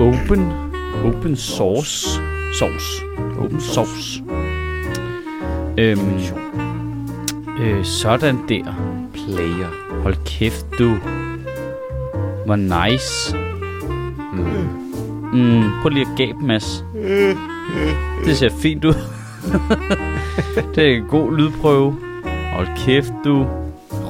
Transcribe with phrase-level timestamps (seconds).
[0.00, 0.52] open,
[1.04, 2.20] open source
[2.58, 3.02] sauce.
[3.38, 4.22] Open source.
[5.78, 6.20] Øhm,
[7.60, 8.64] øh, sådan der.
[9.14, 10.00] Player.
[10.02, 10.94] Hold kæft, du.
[12.46, 13.36] Hvor nice.
[14.32, 15.40] Mm.
[15.40, 16.84] Mm, prøv lige at gabe, Mads.
[18.24, 18.94] Det ser fint ud.
[20.74, 21.96] det er en god lydprøve.
[22.52, 23.46] Hold kæft, du.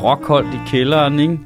[0.03, 1.39] Rockholdt i kælderen, ikke?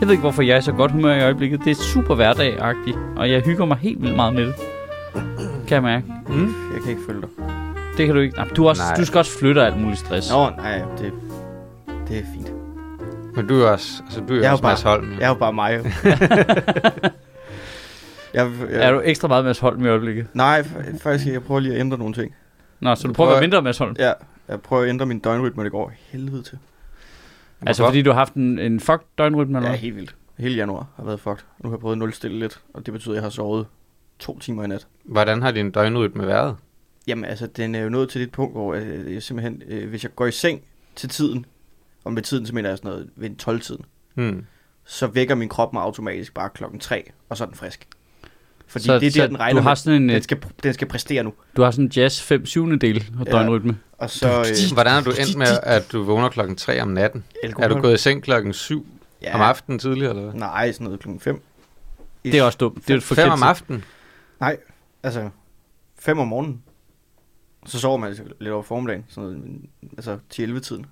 [0.00, 1.60] Jeg ved ikke, hvorfor jeg er så godt humør i øjeblikket.
[1.64, 4.54] Det er super hverdag-agtigt, og jeg hygger mig helt vildt meget med det.
[5.68, 6.04] Kan jeg mærke.
[6.28, 6.54] Mm.
[6.74, 7.28] Jeg kan ikke følge dig.
[7.96, 8.36] Det kan du ikke.
[8.36, 8.96] Nej, du, også, Nej.
[8.96, 10.30] du skal også flytte alt muligt stress.
[10.30, 11.12] Nå, nej, det,
[12.08, 12.52] det er fint.
[13.36, 15.12] Men du er også, altså du er Jeg er også bare- Mads Holm.
[15.18, 15.76] Jeg er jo bare mig.
[15.78, 15.82] jo.
[18.34, 20.26] jeg, jeg, Er du ekstra meget Mads Holm i øjeblikket?
[20.34, 22.34] Nej, fa- faktisk jeg prøver lige at ændre nogle ting.
[22.80, 23.96] Nå, så du Du prøver at være prøver- mindre Mads Holm?
[23.98, 24.12] Ja,
[24.48, 26.58] jeg prøver at ændre min døgnrytme, det går helvede til.
[27.66, 30.16] Altså fordi du har haft en, en fuck døgnrytme eller Ja, helt vildt.
[30.38, 31.44] Hele januar har været fucked.
[31.58, 33.66] Nu har jeg prøvet at nulstille lidt, og det betyder, at jeg har sovet
[34.18, 34.86] to timer i nat.
[35.04, 36.56] Hvordan har din døgnrytme været?
[37.06, 40.02] Jamen altså, den er jo nået til det punkt, hvor øh, jeg simpelthen, øh, hvis
[40.04, 40.62] jeg går i seng
[40.96, 41.46] til tiden,
[42.04, 44.44] og med tiden så mener jeg sådan noget ved 12-tiden, Hmm.
[44.84, 47.88] så vækker min krop mig automatisk bare klokken 3, og så er den frisk.
[48.70, 50.74] Fordi Så- det er der, den regner du har sådan en, Den øh, skal, den
[50.74, 51.32] skal præstere nu.
[51.56, 53.30] Du har sådan en jazz 5 7 del af Ja.
[53.30, 53.78] døgnrytme.
[53.98, 54.28] Og så...
[54.40, 57.24] Øh, Hvordan er du endt med, at du vågner klokken 3 om natten?
[57.42, 57.82] Er du alkohol.
[57.82, 58.86] gået i seng klokken 7
[59.22, 60.34] ja, om aftenen tidligere, eller hvad?
[60.34, 61.42] Nej, sådan noget klokken 5.
[62.24, 62.76] Det er også dumt.
[62.88, 63.46] Det er et 5 forkert om tid.
[63.46, 63.84] aftenen?
[64.40, 64.56] Nej,
[65.02, 65.28] altså
[65.98, 66.62] 5 om morgenen.
[67.66, 69.44] Så sover man altså lidt over formiddagen, sådan noget,
[69.96, 70.86] altså 10-11 tiden.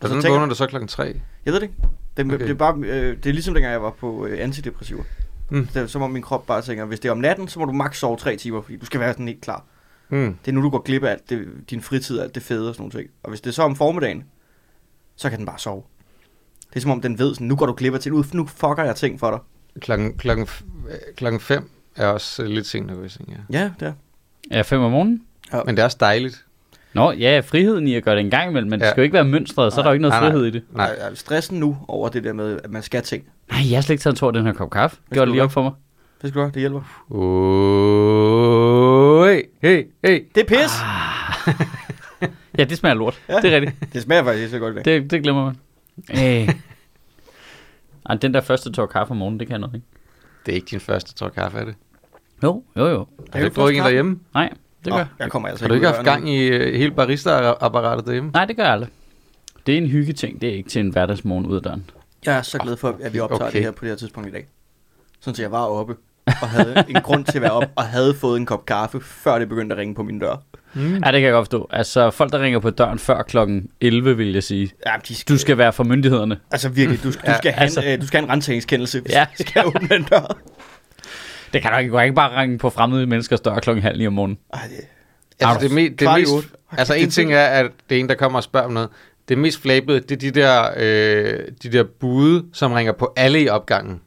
[0.00, 1.04] Hvordan vågner du så klokken 3?
[1.44, 1.74] Jeg ved det ikke.
[2.16, 2.34] Det, okay.
[2.34, 2.44] Okay.
[2.44, 5.02] det, er bare, øh, det er ligesom dengang jeg var på øh, antidepressiver.
[5.50, 5.66] Mm.
[5.66, 7.72] Det, så må min krop bare tænke, hvis det er om natten, så må du
[7.72, 9.64] maks sove 3 timer, fordi du skal være sådan helt klar.
[10.08, 10.36] Hmm.
[10.44, 12.74] Det er nu, du går glip af alt det, din fritid, alt det fede og
[12.74, 13.10] sådan nogle ting.
[13.22, 14.24] Og hvis det er så om formiddagen,
[15.16, 15.82] så kan den bare sove.
[16.70, 18.46] Det er som om, den ved sådan, nu går du glip af ting, nu, nu
[18.46, 19.40] fucker jeg ting for dig.
[19.82, 20.64] Klokken, klokken, f-
[21.16, 23.58] klokken 5 er også lidt sent at gå i seng, ja.
[23.58, 23.92] Ja, det er.
[24.50, 25.22] Ja, 5 om morgenen.
[25.66, 26.44] Men det er også dejligt.
[26.98, 28.90] Nå, ja, friheden i at gøre det en gang imellem, men det Ja.
[28.90, 30.30] skal jo ikke være mønstret, så er der jo ikke noget Nej, nej.
[30.30, 30.62] frihed i det.
[30.72, 30.96] Nej.
[30.98, 31.14] Nej.
[31.14, 33.24] Stressen nu over det der med, at man skal ting.
[33.50, 34.96] Nej, jeg har slet ikke taget en tår af den her kop kaffe.
[35.12, 35.72] Gjorde det lige op for mig.
[36.22, 36.80] Det skal du have, det hjælper.
[39.20, 40.24] Oj, hey, hey.
[40.34, 40.72] Det er pis!
[42.58, 43.20] Ja, det smager lort.
[43.28, 43.36] Ja.
[43.40, 43.92] Det er rigtigt.
[43.92, 44.84] Det smager faktisk ikke så godt dag.
[44.84, 45.56] Det, det glemmer man.
[46.10, 46.48] Øh.
[48.06, 49.86] Ej, den der første tår kaffe om morgenen, det kan noget, ikke?
[50.46, 51.74] Det er ikke din første tår kaffe, er det?
[52.42, 53.06] Jo, jo, jo.
[53.32, 54.18] Har du ikke drukket en derhjemme?
[54.34, 54.52] Nej,
[54.90, 58.30] det gør jeg kommer altså Har du ikke haft gang i øh, hele barista-apparatet derhjemme?
[58.34, 58.88] Nej, det gør jeg aldrig.
[59.66, 61.90] Det er en hyggeting, det er ikke til en hverdagsmorgen ud af døren.
[62.26, 63.52] Jeg er så glad for, at vi optager Okay.
[63.52, 64.46] det her på det her tidspunkt i dag.
[65.20, 65.94] Sådan så jeg var oppe
[66.26, 69.38] og havde en grund til at være op og havde fået en kop kaffe, før
[69.38, 70.36] det begyndte at ringe på min dør.
[70.74, 70.80] Mm.
[70.80, 71.68] Ja, det kan jeg godt forstå.
[71.72, 74.70] Altså, folk, der ringer på døren før klokken 11, vil jeg sige.
[74.86, 76.38] Ja, de skal, Du skal være for myndighederne.
[76.50, 77.80] Altså virkelig, du, skal, du, Ja, skal, have, altså.
[77.80, 77.92] altså.
[77.92, 79.26] øh, du skal have en rentagningskendelse, hvis ja.
[79.38, 80.36] du skal åbne en dør.
[81.52, 83.98] Det kan du ikke, du kan ikke bare ringe på fremmede menneskers dør klokken halv
[83.98, 84.38] ni om morgenen.
[84.52, 84.84] Ej, det,
[85.40, 86.32] Altså, det, me, det mest,
[86.72, 88.88] altså en ting er, at det er en, der kommer og spørger om noget.
[89.28, 93.42] Det mest flabede, det er de der, øh, de der bude, som ringer på alle
[93.42, 94.00] i opgangen.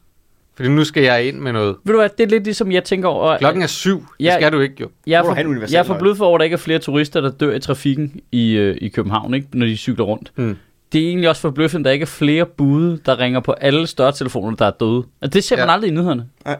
[0.56, 1.76] Fordi nu skal jeg ind med noget.
[1.84, 3.38] Ved du hvad, det er lidt ligesom jeg tænker over...
[3.38, 4.00] Klokken er syv.
[4.00, 4.36] Det Ja.
[4.40, 4.90] skal du ikke jo.
[5.08, 5.36] jeg er, for,
[5.72, 5.84] jeg er
[6.16, 8.88] for over, at der ikke er flere turister, der dør i trafikken i, øh, i
[8.88, 10.32] København, ikke, når de cykler rundt.
[10.36, 10.58] Hmm.
[10.92, 13.88] Det er egentlig også forbløffende, at der ikke er flere bude, der ringer på alle
[13.88, 15.04] større telefoner, der er døde.
[15.22, 15.74] Altså, det ser man Ja.
[15.74, 16.26] aldrig i nyhederne.
[16.46, 16.58] Nej.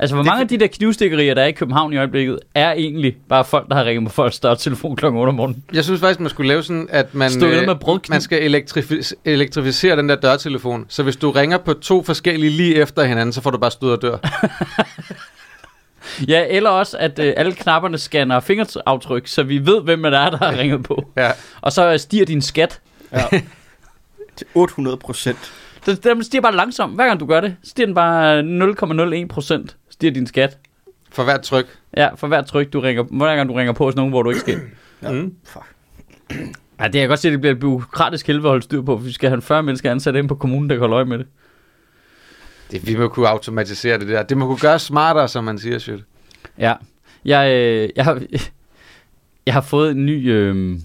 [0.00, 2.72] Altså, hvor Det mange af de der knivstikkerier, der er i København i øjeblikket, er
[2.72, 5.04] egentlig bare folk, der har ringet på folks større telefon kl.
[5.04, 5.64] 8 om morgenen.
[5.72, 9.96] Jeg synes faktisk, man skulle lave sådan, at man, øh, med man skal elektrifi- elektrificere
[9.96, 10.86] den der dørtelefon.
[10.88, 13.90] Så hvis du ringer på to forskellige lige efter hinanden, så får du bare stød
[13.90, 14.16] og dør.
[16.28, 20.30] Ja, eller også, at øh, alle knapperne scanner fingeraftryk, så vi ved, hvem det er,
[20.30, 21.04] der har ringet på.
[21.16, 21.30] Ja.
[21.60, 22.80] Og så øh, stiger din skat.
[23.12, 23.24] ja.
[24.36, 25.38] Til 800 procent.
[25.86, 26.94] Den, den stiger bare langsomt.
[26.94, 28.40] Hver gang du gør det, stiger den bare
[29.22, 29.76] 0,01 procent.
[29.98, 30.58] Stiger din skat.
[31.10, 31.66] For hvert tryk.
[31.96, 34.30] Ja, for hver tryk, du ringer, hver gang du ringer på hos nogen, hvor du
[34.30, 34.60] ikke skal.
[35.02, 35.12] Ja.
[35.12, 35.34] Mm.
[35.44, 35.64] Fuck.
[36.80, 38.82] Ja, det kan jeg godt se, at det bliver et bureaukratisk helvede at holde styr
[38.82, 41.04] på, for vi skal have 40 mennesker ansat ind på kommunen, der kan holde øje
[41.04, 41.26] med det.
[42.70, 44.22] Det, vi må kunne automatisere det der.
[44.22, 46.00] Det må kunne gøre smartere, som man siger, shit.
[46.58, 46.74] Ja.
[47.24, 48.22] Jeg, øh, jeg, har,
[49.46, 50.30] jeg har fået en ny...
[50.32, 50.78] Øh,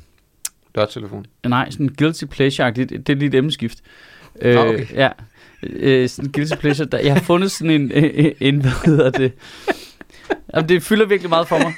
[0.76, 1.26] Dørtelefon.
[1.46, 3.78] nej, sådan en guilty pleasure det, det er lige et emneskift.
[4.42, 4.86] Øh, Okay.
[4.94, 5.10] Ja.
[5.70, 6.88] Øh, sådan guilty pleasure.
[6.88, 9.32] Der, jeg har fundet sådan en, en, en hvad hedder det?
[10.56, 11.74] Jamen, det fylder virkelig meget for mig.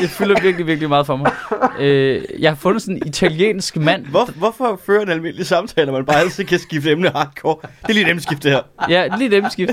[0.00, 1.32] Det fylder virkelig, virkelig meget for mig.
[1.80, 4.06] Øh, jeg har fundet sådan en italiensk mand.
[4.06, 7.56] Hvor, hvorfor føre en almindelig samtale, når man bare altid kan skifte emne hardcore?
[7.62, 8.60] Det er lige et emneskift, det her.
[8.88, 9.72] Ja, lige dem skift.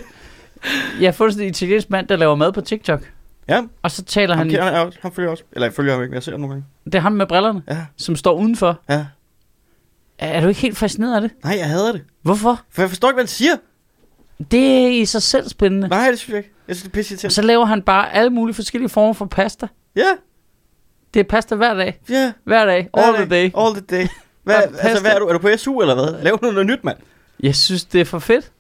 [1.00, 3.02] Jeg har fundet sådan en italiensk mand, der laver mad på TikTok.
[3.50, 5.44] Ja, Og så taler han, han, han, han, han følger også.
[5.52, 6.66] Eller jeg følger ham ikke, men jeg ser ham nogle gange.
[6.86, 8.80] det er ham med brillerne, Ja, som står udenfor.
[8.90, 9.06] ja.
[10.20, 11.32] Er, du ikke helt fascineret af det?
[11.44, 12.02] Nej, jeg hader det.
[12.22, 12.62] Hvorfor?
[12.72, 13.56] For jeg forstår ikke, hvad han siger.
[14.52, 15.88] Det er i sig selv spændende.
[15.88, 16.52] Nej, det synes jeg ikke.
[16.68, 17.34] Jeg synes, det er pisse Og irriterende.
[17.36, 19.68] så laver han bare alle mulige forskellige former for pasta.
[19.96, 20.06] Ja,
[21.14, 22.00] Det er pasta hver dag.
[22.10, 22.32] ja.
[22.44, 22.90] Hver dag.
[22.94, 23.52] All the day.
[23.58, 24.08] All the day.
[24.44, 25.26] Hvad, altså, hvad er du?
[25.28, 26.24] Er du på SU eller hvad?
[26.24, 26.98] Lav nu noget nyt, mand.
[27.40, 28.52] Jeg synes, det er for fedt.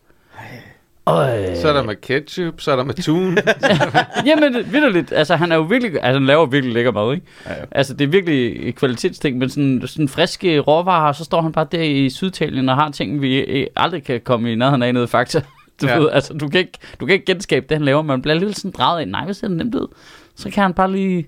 [1.06, 3.38] Og, Så er der med ketchup, så er der med tun.
[4.26, 5.12] Jamen, vidderligt.
[5.12, 5.94] Altså, han er jo virkelig...
[5.94, 7.26] Altså, han laver virkelig lækker mad, ikke?
[7.46, 7.66] Ja, ja.
[7.72, 11.52] Altså, det er virkelig et kvalitetsting, men sådan, sådan friske råvarer, og så står han
[11.52, 14.94] bare der i Syditalien og har ting, vi øh, aldrig kan komme i nærheden af
[14.94, 15.42] noget fakta.
[15.82, 15.98] Du, Ja.
[15.98, 18.58] ved, altså, du, kan ikke, du kan ikke genskabe det, han laver, man bliver lidt
[18.58, 19.10] sådan drejet ind.
[19.12, 19.88] Nej, ser det nemt ud?
[20.36, 21.28] Så kan han bare lige...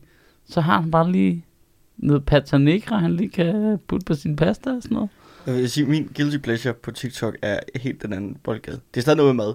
[0.50, 1.46] Så har han bare lige
[1.98, 5.10] noget pata negra, han lige kan putte på sin pasta og sådan noget.
[5.46, 8.80] Jeg vil sige, min guilty pleasure på TikTok er helt den anden boldgade.
[8.94, 9.54] Det er stadig noget med mad.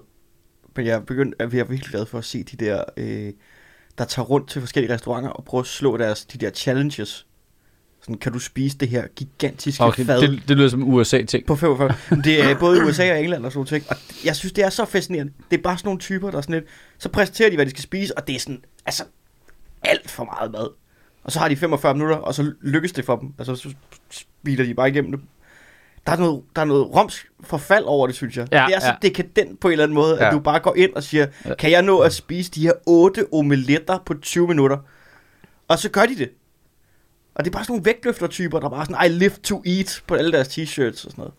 [0.76, 3.32] Men jeg er begyndt at være virkelig glad for at se de der, øh,
[3.98, 7.26] der tager rundt til forskellige restauranter og prøver at slå deres, de der challenges.
[8.00, 11.46] Sådan, kan du spise det her gigantiske Okay, fad det, det lyder som USA-ting.
[11.46, 11.94] på 45?
[12.10, 13.90] Men Det er både USA og England og sådan noget.
[13.90, 15.32] Og jeg synes, det er så fascinerende.
[15.50, 16.64] Det er bare sådan nogle typer, der er sådan lidt,
[16.98, 19.04] så præsenterer de, hvad de skal spise, og det er sådan, altså,
[19.82, 20.68] alt for meget mad.
[21.24, 23.34] Og så har de 45 minutter, og så lykkes det for dem.
[23.38, 23.74] Altså, så
[24.10, 25.20] spiler de bare igennem det.
[26.06, 28.48] Der er noget, der er noget roms forfald over det, synes jeg.
[28.52, 28.94] Ja, det er så ja.
[29.02, 30.26] dekadent på en eller anden måde, Ja.
[30.26, 31.54] at du bare går ind og siger, Ja.
[31.54, 34.78] kan jeg nå at spise de her otte omeletter på 20 minutter?
[35.68, 36.30] Og så gør de det.
[37.34, 40.14] Og det er bare sådan nogle vægtløftertyper, der bare sådan, I live to eat på
[40.14, 41.32] alle deres t-shirts og sådan noget.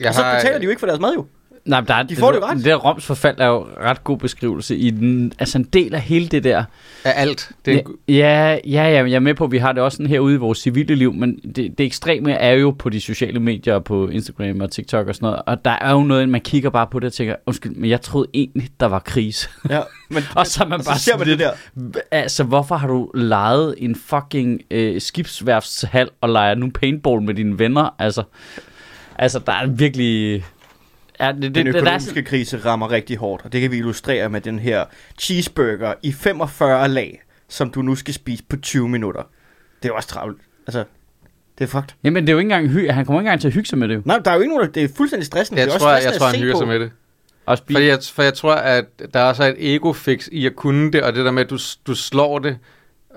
[0.00, 1.26] Jeg og så betaler de jo ikke for deres mad jo.
[1.64, 2.56] Nej, men der er, De får det jo ret.
[2.56, 6.00] Det der Roms forfald er jo ret god beskrivelse i den, altså en del af
[6.00, 6.64] hele det der.
[7.04, 7.50] Af alt.
[7.64, 9.96] Det er ja, ja, ja, ja, jeg er med på, at vi har det også
[9.96, 13.40] sådan herude i vores civile liv, men det, det ekstreme er jo på de sociale
[13.40, 16.70] medier, på Instagram og TikTok og sådan noget, og der er jo noget, man kigger
[16.70, 19.48] bare på det og tænker, undskyld, men jeg troede egentlig, der var krise.
[19.70, 21.50] Ja, men, Og så er man bare så ser man det der.
[22.10, 27.58] Altså, hvorfor har du lejet en fucking øh, skibsværftshal og leger nu paintball med dine
[27.58, 27.94] venner?
[27.98, 28.22] Altså,
[29.18, 30.44] altså der er virkelig...
[31.20, 33.70] Ja, det, det, Den det, der er økonomiske krise rammer rigtig hårdt, og det kan
[33.70, 34.84] vi illustrere med den her
[35.20, 39.22] cheeseburger i 45 lag, som du nu skal spise på 20 minutter.
[39.82, 40.40] Det er jo også travlt.
[40.66, 40.84] Altså,
[41.58, 41.88] det er fucked.
[42.04, 43.78] jamen, det er jo ikke engang hy- han kommer ikke engang til at hygge sig
[43.78, 43.94] med det.
[43.94, 44.02] jo.
[44.04, 45.60] Nej, der er jo ikke nogen, det er fuldstændig stressende.
[45.60, 46.58] jeg, det er tror, jeg, jeg stressende tror, at han hygger på.
[46.58, 46.90] sig med det.
[47.46, 47.58] Og.
[47.72, 48.84] For jeg, for jeg tror, at
[49.14, 51.58] der også er et ego-fix i at kunne det, og det der med, at du,
[51.86, 52.58] du slår det,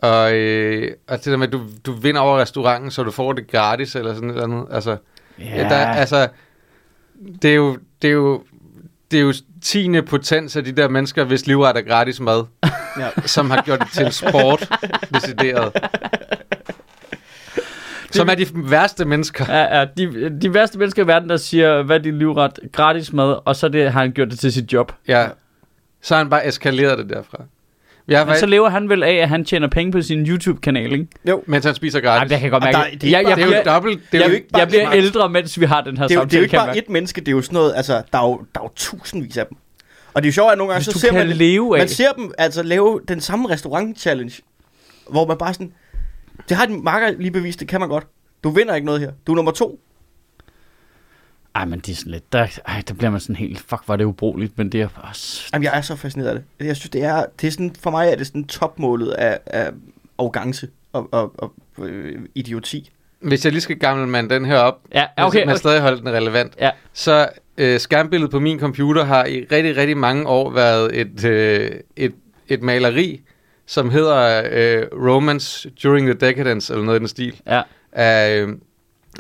[0.02, 3.34] og, øh, og det der med, at du, du vinder over restauranten, så du får
[3.34, 4.68] det gratis, eller sådan noget.
[4.72, 4.98] Altså,
[5.40, 5.64] ja.
[5.70, 6.28] der, altså
[7.42, 8.44] det er jo, det er jo,
[9.12, 12.44] det er jo tiende potens af de der mennesker, hvis livret er gratis mad,
[13.00, 13.10] Ja.
[13.26, 14.70] som har gjort det til sport,
[15.14, 15.74] decideret.
[18.12, 19.46] Som er de værste mennesker.
[19.50, 22.60] Ja, ja, de, de værste mennesker i verden, der siger, hvad er din livret?
[22.74, 24.92] Gratis mad, og så det, har han gjort det til sit job.
[25.08, 25.28] Ja.
[26.02, 27.44] Så har han bare eskaleret det derfra.
[28.08, 31.08] Jeg Men så lever han vel af, at han tjener penge på sin YouTube-kanal, ikke?
[31.30, 32.32] Jo, mens han spiser Nej, gratis.
[32.32, 33.04] jeg kan godt mærke der- det.
[33.04, 34.02] er Jeg, ikke jeg, det er jo bliver, dobbelt.
[34.12, 34.96] Det er er jo ikke bare jeg bliver smart.
[34.96, 36.66] ældre, mens vi har den her det er, jo, det er samtale, jo ikke jeg
[36.68, 38.70] bare et menneske, det er jo sådan noget, altså, der er jo, der er jo
[38.76, 39.58] tusindvis af dem.
[40.14, 41.82] Og det er jo sjovt, at nogle gange, Hvis så ser man, leve af...
[41.82, 44.36] man ser dem altså lave den samme restaurant-challenge,
[45.10, 45.72] hvor man bare sådan,
[46.50, 48.08] det har din marker lige bevist, det kan man godt.
[48.44, 49.12] Du vinder ikke noget her.
[49.28, 49.80] Du er nummer to.
[51.58, 52.34] Ej, men det er sådan lidt...
[52.34, 53.60] Der, ej, der bliver man sådan helt...
[53.60, 55.50] Fuck, var det ubrugeligt, men det er også...
[55.54, 56.66] Jamen, jeg er så fascineret af det.
[56.68, 59.72] Jeg synes, det er, det er sådan, for mig er det sådan topmålet af, af
[60.20, 61.54] arrogance og, og, og
[61.86, 62.92] øh, idioti.
[63.20, 65.40] Hvis jeg lige skal gamle mand den her op, Ja, okay, okay.
[65.40, 65.58] men okay.
[65.58, 66.72] stadig holde den relevant, Ja.
[66.94, 71.72] så øh, skærmbilledet på min computer har i rigtig, rigtig mange år været et, øh,
[71.96, 72.14] et,
[72.48, 73.22] et maleri,
[73.66, 77.62] som hedder øh, Romance During the Decadence, eller noget i den stil, Ja.
[77.92, 78.50] af øh,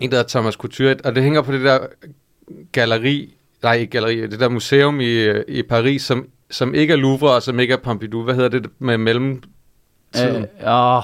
[0.01, 1.79] en, der hedder Thomas Couture, og det hænger på det der
[2.71, 6.97] galleri, nej ikke galleri, det der museum i, øh, i Paris, som, som ikke er
[6.97, 8.23] Louvre, og som ikke er Pompidou.
[8.23, 9.43] Hvad hedder det med mellem
[10.17, 11.03] Øh, åh,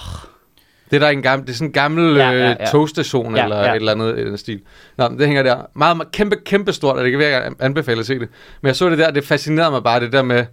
[0.92, 3.36] det er der en gammel, det er sådan en gammel Ja, ja, ja, ja, togstation
[3.36, 3.70] Ja, eller ja.
[3.72, 4.62] et eller andet i den stil.
[4.98, 5.66] Nå, det hænger der.
[5.76, 8.30] Meget, meget kæmpe, kæmpe stort, og det kan virkelig anbefale at se det.
[8.62, 10.46] Men jeg så det der, det fascinerede mig bare, det der med,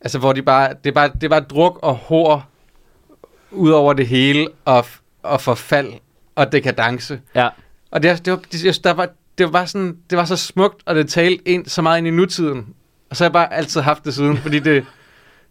[0.00, 2.50] altså hvor de bare, det er bare, det er bare druk og hår
[3.50, 4.86] ud over det hele, og,
[5.22, 5.92] og forfald
[6.34, 7.20] og dekadence.
[7.34, 7.48] ja.
[7.90, 9.08] Og det, det, var, det, jeg der var,
[9.40, 12.06] det var bare sådan, det var så smukt, og det talte ind så meget ind
[12.06, 12.66] i nutiden.
[13.10, 14.84] Og så har jeg bare altid haft det siden, fordi det,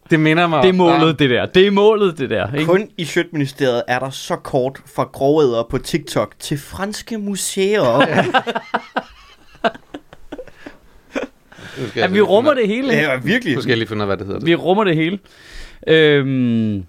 [0.09, 1.45] det minder mig Det er bare- målet, det der.
[1.45, 2.53] Det er målet, det der.
[2.53, 2.65] Ikke?
[2.65, 8.05] Kun i Sjøtministeriet er der så kort fra grovæder på TikTok til franske museer.
[11.95, 12.87] Ja, vi rummer det hele.
[12.89, 13.55] Det er virkelig.
[13.55, 14.45] Nu skal jeg lige finde ud af, hvad det hedder.
[14.45, 15.19] Vi rummer det hele.
[15.87, 16.83] Øhm,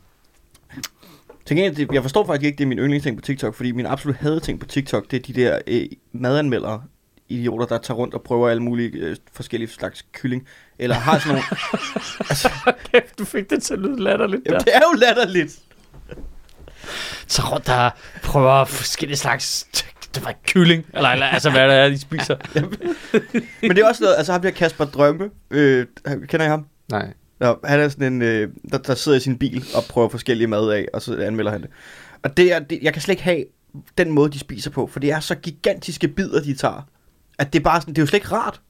[1.51, 4.17] Til gengæld, jeg forstår faktisk ikke, det er min yndlingsting på TikTok, fordi min absolut
[4.17, 6.83] hadeting på TikTok, det er de der øh, madanmeldere,
[7.29, 10.47] idioter, der tager rundt og prøver alle mulige øh, forskellige slags kylling.
[10.79, 11.45] Eller har sådan nogle...
[12.31, 12.51] altså,
[12.93, 14.53] kæft, du fik det til at lyde latterligt der.
[14.53, 15.59] jamen, det er jo latterligt.
[17.27, 17.91] Så rundt der
[18.23, 19.67] prøver forskellige slags
[20.15, 22.37] det var kylling, eller, eller altså hvad det er, de spiser.
[23.63, 25.87] Men det er også noget, altså ham der Kasper Drømme, øh,
[26.29, 26.67] kender I ham?
[26.91, 27.13] Nej.
[27.41, 30.47] Ja, han er sådan en, øh, der, der sidder i sin bil og prøver forskellige
[30.47, 31.71] mad af, og så anmelder han det.
[32.23, 33.45] Og det er, det, jeg kan slet ikke have
[33.99, 36.89] den måde, de spiser på, for det er så gigantiske bidder, de tager,
[37.39, 38.61] at det er bare sådan, det er jo slet ikke rart.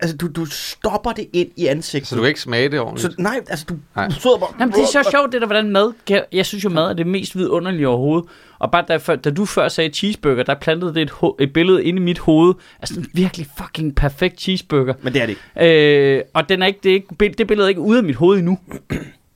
[0.00, 2.08] Altså, du, du stopper det ind i ansigtet.
[2.08, 3.12] Så du kan ikke smage det ordentligt?
[3.12, 4.06] Så, nej, altså, du, Nej.
[4.08, 4.48] du sidder bare...
[4.60, 5.92] Jamen, det er så sjovt, det der, hvordan mad...
[6.06, 8.28] kan- Jeg synes jo, mad er det mest vidunderlige overhovedet.
[8.58, 11.84] Og bare da, da du før sagde cheeseburger, der plantede det et, ho- et billede
[11.84, 12.54] inde i mit hoved
[12.84, 14.94] sådan en virkelig fucking perfekt cheeseburger.
[15.02, 16.16] Men det er det ikke.
[16.16, 18.16] Øh, og den er ikke, det, er ikke, det billede er ikke ude af mit
[18.16, 18.58] hoved endnu.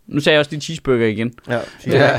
[0.06, 1.32] Nu sagde jeg også lige cheeseburger igen.
[1.48, 2.14] Ja, Ja,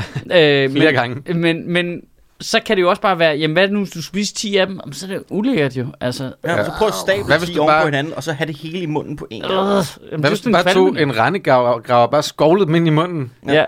[0.64, 1.34] Øh, flere men, gange.
[1.34, 2.00] Men, men
[2.44, 4.56] så kan det jo også bare være, jamen hvad er nu, hvis du spiser 10
[4.56, 5.86] af dem, Jamen, så er det ulækkert jo.
[6.00, 8.14] Altså, ja, og så prøv at stable Hvad hvis 10 du oven bare- på hinanden,
[8.14, 9.52] og så have det hele i munden på en gang.
[9.52, 12.86] øh, jamen, Hvad er hvis du bare tog en rendegraver og bare skovlede dem ind
[12.86, 13.32] i munden?
[13.48, 13.64] Ja,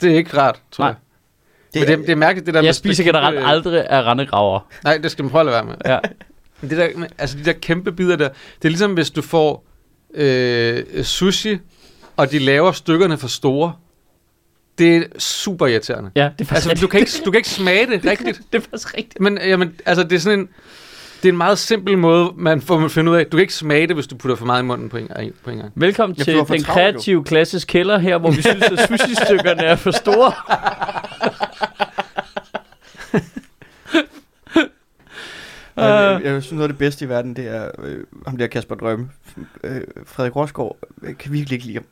[0.00, 0.88] Det er ikke rart, tror Nej.
[0.88, 0.96] jeg.
[1.74, 3.86] Det, Men det, det er mærkeligt, det der jeg med spiser det kæmpe- generelt aldrig
[3.90, 4.60] af rendegraver.
[4.84, 5.74] Nej, det skal man prøve at lade være med.
[5.86, 5.98] Ja.
[6.60, 9.64] Men Det der, altså de der kæmpe bidder der, det er ligesom hvis du får
[10.14, 11.58] øh, sushi,
[12.16, 13.72] og de laver stykkerne for store.
[14.78, 16.10] Det er super irriterende.
[16.16, 18.40] Ja, det er faktisk Altså, du kan ikke, du kan ikke smage det rigtigt.
[18.52, 19.20] det er faktisk rigtigt.
[19.20, 20.48] Men jamen, altså, det er sådan en,
[21.22, 23.26] det er en meget simpel måde, man får man finde ud af.
[23.26, 25.08] Du kan ikke smage det, hvis du putter for meget i munden på en,
[25.44, 25.72] på en gang.
[25.74, 26.72] Velkommen til den travlt, jo.
[26.72, 30.32] kreative klasses kælder her, hvor vi synes, at sushi-stykkerne er for store.
[35.76, 38.46] Men, øh, jeg synes, noget af det bedste i verden, det er øh, ham der
[38.46, 39.08] Kasper Drømme.
[39.64, 41.84] Øh, Frederik Rosgaard øh, kan virkelig ikke lide ham.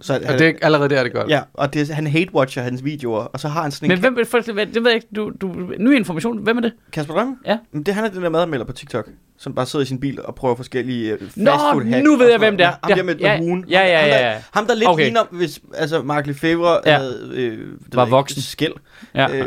[0.00, 1.28] Så, Og det er allerede der, er det godt.
[1.28, 4.00] Ja, og det, han hate-watcher hans videoer, og så har han sådan Men en...
[4.14, 6.72] hvem, for, det ved jeg ikke, du, du, ny information, hvem er det?
[6.92, 7.36] Kasper Drømme?
[7.46, 7.58] Ja.
[7.72, 10.22] Men det han er den der madanmelder på TikTok, som bare sidder i sin bil
[10.22, 12.04] og prøver forskellige øh, Nå, fastfood hacks.
[12.04, 12.72] nu ved jeg, hvem det er.
[12.84, 13.64] Ham der med, Ja, hugen.
[13.70, 14.42] ja, ja, ham, ja, der, ja.
[14.52, 15.04] ham der lidt Okay.
[15.04, 16.96] ligner, hvis altså Mark Lefebvre Ja.
[16.98, 17.30] havde...
[17.34, 18.42] Øh, det Var voksen.
[18.42, 18.72] Skæld.
[19.14, 19.36] Ja.
[19.36, 19.46] Øh,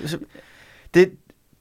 [0.00, 0.18] altså,
[0.94, 1.10] det,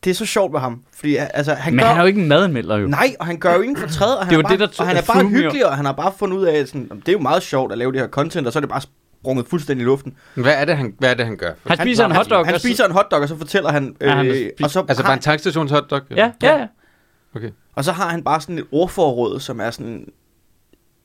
[0.04, 1.88] det er så sjovt med ham, fordi altså, han Men gør...
[1.88, 2.88] han er jo ikke en madanmelder jo.
[2.88, 4.84] Nej, og han gør jo ingen fortræd, og han, Det er er, bare, det, der
[4.84, 7.12] og han er bare hyggelig, og han har bare fundet ud af, sådan, det er
[7.14, 8.82] jo meget sjovt at lave det her content, og så er det bare
[9.22, 10.16] sprunget fuldstændig i luften.
[10.36, 11.52] Hvad er det, han, hvad er det, han gør?
[11.68, 12.46] Han spiser en han, hotdog.
[12.46, 13.96] Han, og så- spiser en hotdog, og så fortæller han...
[14.02, 16.02] Ja, han Øh, og, så Altså bare en tankstations hotdog?
[16.16, 16.66] Ja, ja, ja.
[17.36, 17.50] Okay.
[17.76, 20.06] og så har han bare sådan et ordforråd, som er sådan...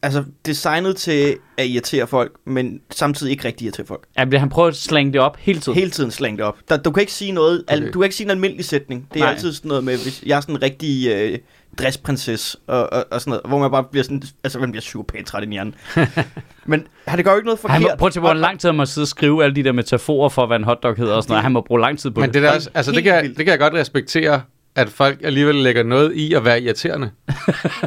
[0.02, 4.04] Altså, designet til at irritere folk, men samtidig ikke rigtig irritere folk.
[4.18, 5.78] ja det, han prøver at slænge det op hele tiden.
[5.78, 6.56] Hele tiden slang det op.
[6.68, 7.92] Der, du kan ikke sige noget, al, Okay.
[7.92, 9.06] du kan ikke sige en almindelig sætning.
[9.14, 9.32] Det er Nej.
[9.34, 11.38] altid sådan noget med, hvis jeg er sådan en rigtig øh,
[11.78, 15.26] dressprinsesse, og, og, og sådan noget, hvor man bare bliver sådan, altså man bliver psykopat
[15.26, 15.74] træt i hjernen.
[16.66, 17.92] men han det gør jo ikke noget Han forkert.
[17.92, 20.28] må, prøv at hvor lang tid han må sidde og skrive alle de der metaforer
[20.28, 21.42] for, hvad en hotdog hedder og sådan noget.
[21.42, 22.34] Han må bruge lang tid på Men det.
[22.34, 24.42] det, der også, altså, det, kan jeg, det kan jeg godt respektere,
[24.78, 27.10] at folk alligevel lægger noget i at være irriterende.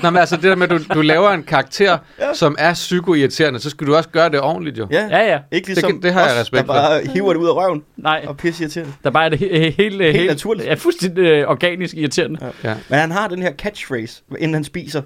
[0.04, 2.34] Nå, men altså det der med, at du, du laver en karakter, ja.
[2.34, 4.88] som er psykoirriterende, så skal du også gøre det ordentligt jo.
[4.92, 5.40] Ja, Ja, ja.
[5.52, 7.84] ikke ligesom Det- det har jeg os, respekt der bare hiver det ud af røven
[7.98, 8.94] Nej, og pisse irriterende.
[9.04, 10.68] der bare er det he- he- helt, helt, naturligt.
[10.68, 12.40] Ja, fuldstændig øh, organisk irriterende.
[12.64, 12.70] Ja.
[12.70, 12.76] Ja.
[12.90, 15.02] Men han har den her catchphrase, inden han spiser,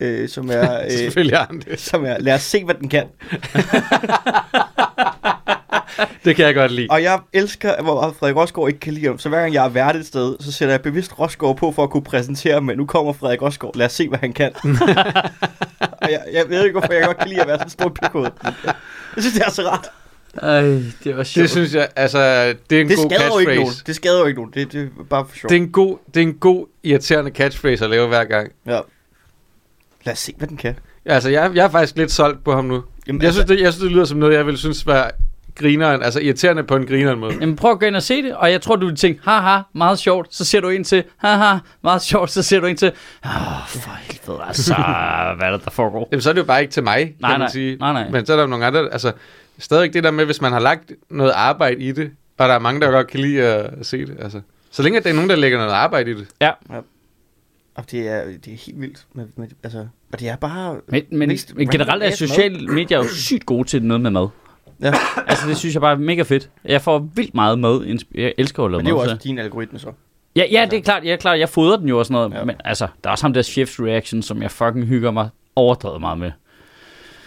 [0.00, 0.80] øh, som er...
[0.84, 1.80] Øh, Selvfølgelig har han det.
[1.80, 3.04] som er, lad os se, hvad den kan.
[6.24, 6.86] Det kan jeg godt lide.
[6.90, 9.18] Og jeg elsker, hvor meget Frederik Rosgaard ikke kan lide ham.
[9.18, 11.82] Så hver gang jeg er vært et sted, så sætter jeg bevidst Rosgaard på for
[11.82, 12.62] at kunne præsentere ham.
[12.62, 13.76] Men nu kommer Frederik Rosgaard.
[13.76, 14.52] Lad os se, hvad han kan.
[16.02, 17.88] og jeg, jeg ved ikke, hvorfor jeg godt kan lide at være sådan en stor
[17.88, 18.30] pikhoved.
[18.44, 18.52] Jeg
[19.18, 19.88] synes, det er så rart.
[20.42, 20.60] Ej,
[21.04, 21.42] det var sjovt.
[21.42, 22.18] Det synes jeg, altså,
[22.70, 23.66] det er en Det god jo ikke nogen.
[23.66, 23.82] catchphrase.
[23.86, 24.52] Det skader jo ikke nogen.
[24.54, 25.48] Det, det er bare for sjov.
[25.48, 28.52] Det er, en god, det er en god, irriterende catchphrase at lave hver gang.
[28.66, 28.80] Ja.
[30.04, 30.74] Lad os se, hvad den kan.
[31.04, 32.82] Altså, jeg, jeg er faktisk lidt solgt på ham nu.
[33.06, 35.10] Jamen, Jeg synes, det, jeg synes, det lyder som noget, jeg ville synes var
[35.60, 37.34] grineren, altså irriterende på en grineren måde.
[37.40, 39.60] Jamen prøv at gå ind og se det, og jeg tror, du vil tænke, haha,
[39.72, 42.92] meget sjovt, så ser du ind til, haha, meget sjovt, så ser du ind til,
[43.24, 44.74] åh, oh, for helvede, altså,
[45.36, 46.08] hvad er det, der foregår?
[46.12, 47.48] Jamen, så er det jo bare ikke til mig, kan Nej, man nej.
[47.48, 47.76] sige.
[47.76, 48.10] Nej, nej.
[48.10, 49.12] Men så er der jo nogle andre, altså,
[49.58, 52.58] stadig det der med, hvis man har lagt noget arbejde i det, og der er
[52.58, 54.40] mange, der godt kan lide at se det, altså.
[54.70, 56.26] Så længe at der er nogen, der lægger noget arbejde i det.
[56.40, 56.50] Ja,
[57.74, 59.06] Og det er, det er helt vildt.
[59.14, 60.76] Med, med, altså, og det er bare...
[60.88, 64.28] men, men, men generelt er sociale medier jo sygt gode til noget med mad.
[64.82, 64.92] Ja.
[65.26, 66.50] Altså, det synes jeg bare er mega fedt.
[66.64, 67.80] Jeg får vildt meget mad.
[67.80, 69.92] insp- Jeg elsker at lave Men det er jo også så- din algoritme så.
[70.36, 72.40] Ja, ja, det er klart, jeg er klart, jeg fodrer den jo og sådan noget.
[72.40, 72.44] Ja.
[72.44, 76.00] Men altså, der er også ham der Chef's Reaction, som jeg fucking hygger mig overdrevet
[76.00, 76.30] meget med.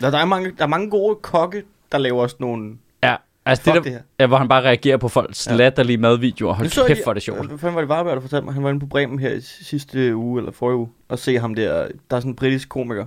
[0.01, 2.73] Der, der, er mange, der er mange gode kokke, der laver også nogle...
[3.03, 4.03] Ja, altså Fuck det, det der, her.
[4.19, 5.55] ja, hvor han bare reagerer på folks Ja.
[5.55, 6.53] latterlige madvideoer.
[6.53, 7.47] Hold så kæft, jeg- hvor er det sjovt.
[7.47, 8.53] Hvad fanden var det Varberg, der fortalte mig?
[8.53, 11.55] Han var inde på Bremen her i sidste uge, eller forrige uge, og se ham
[11.55, 11.87] der.
[12.09, 13.05] Der er sådan en britisk komiker,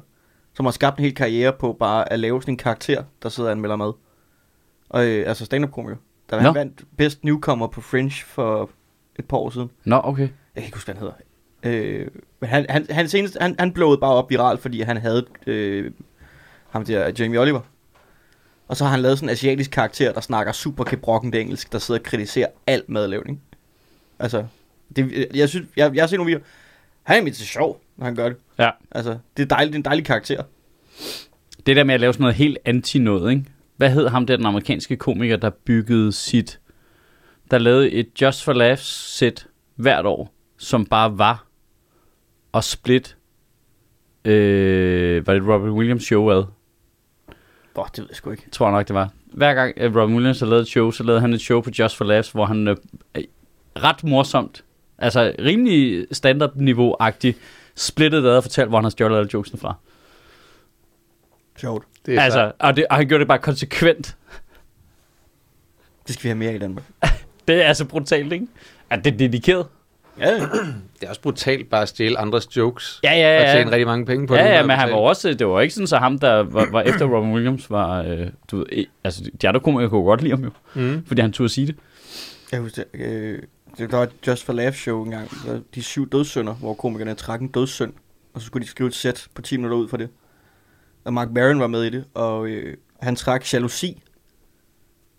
[0.54, 3.48] som har skabt en hel karriere på bare at lave sådan en karakter, der sidder
[3.50, 3.92] og anmelder mad.
[4.88, 5.96] Og, øh, altså stand-up-komiker.
[6.30, 6.42] Der Nå.
[6.42, 8.70] han vandt Best Newcomer på Fringe for
[9.18, 9.70] et par år siden.
[9.84, 10.22] Nå, okay.
[10.22, 11.16] Jeg kan ikke huske, hvad han hedder.
[11.62, 12.08] Øh,
[12.40, 15.90] men han, han, han, senest, han, han blowede bare op viralt, fordi han havde øh,
[16.70, 17.60] ham der, Jamie Oliver.
[18.68, 21.78] Og så har han lavet sådan en asiatisk karakter, der snakker super gebrokkent engelsk, der
[21.78, 23.42] sidder og kritiserer alt madlavning.
[24.18, 24.46] Altså,
[24.96, 26.44] det, jeg synes, jeg, jeg har set nogle videoer.
[27.02, 28.38] Han er mit så sjov, når han gør det.
[28.58, 28.70] Ja.
[28.90, 30.42] Altså, det er, dejligt, det er en dejlig karakter.
[31.66, 33.44] Det der med at lave sådan noget helt anti-noget, ikke?
[33.76, 36.60] Hvad hed ham der, den amerikanske komiker, der byggede sit...
[37.50, 41.46] Der lavede et Just for Laughs sæt hvert år, som bare var
[42.54, 43.16] at split...
[44.24, 46.44] Øh, var det et Robert Williams show ad?
[47.76, 48.50] Åh, det ved jeg sgu ikke.
[48.52, 49.10] tror nok, det var.
[49.32, 51.70] Hver gang uh, Robin Williams har lavet et show, så lavede han et show på
[51.78, 52.74] Just for Laughs, hvor han uh,
[53.76, 54.64] ret morsomt,
[54.98, 57.38] altså rimelig stand-up-niveau-agtigt,
[57.74, 59.74] splittet det ad og fortalte, hvor han har stjålet alle jokesene fra.
[61.56, 61.84] Sjovt.
[62.06, 64.16] Det er Altså, og, det, og han gjorde det bare konsekvent.
[66.06, 66.84] Det skal vi have mere i Danmark.
[67.48, 68.46] Det er altså brutalt, ikke?
[68.90, 69.66] At det er dedikeret.
[70.20, 70.38] Ja, ja.
[71.00, 73.00] Det er også brutalt bare at stjæle andres jokes.
[73.04, 73.52] Ja, ja, Og ja.
[73.52, 74.48] tjene rigtig mange penge på ja, det.
[74.48, 76.82] ja, at men han var også, det var ikke sådan, så ham, der var, var
[76.82, 80.44] efter Robin Williams, var, øh, du ved, altså de andre komikere kunne godt lide ham
[80.44, 81.04] jo, Mm.
[81.06, 81.76] fordi han turde sige det.
[82.52, 83.42] Jeg husker, det, øh,
[83.78, 85.30] det der var et Just for Laugh show engang,
[85.74, 87.92] de syv dødssynder, hvor komikerne trak en dødssynd,
[88.34, 90.08] og så skulle de skrive et sæt på 10 minutter ud fra det.
[91.06, 94.02] Og Mark Maron var med i det, og øh, han trak jalousi.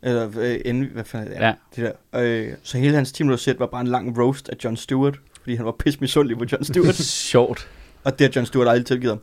[0.02, 1.36] Eller øh, envy, hvad fanden det?
[1.40, 1.54] Ja.
[1.76, 2.22] det der.
[2.22, 5.20] Øh, så hele hans 10 minutters sæt var bare en lang roast af John Stewart,
[5.42, 6.96] fordi han var pisse misundelig på John Stewart,
[7.32, 7.70] Sjovt.
[8.04, 9.22] og det har John Stewart aldrig tilgivet ham.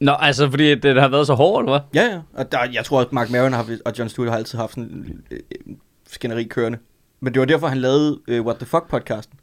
[0.00, 2.02] Nå, altså, fordi det har været så hårdt, eller hvad?
[2.02, 2.20] Ja, ja.
[2.32, 4.84] Og der, jeg tror, at Mark Maron har, og John Stewart har altid haft sådan
[4.84, 5.74] en øh, øh,
[6.08, 6.78] skænderi kørende.
[7.20, 9.37] Men det var derfor, han lavede øh, What the Fuck-podcasten.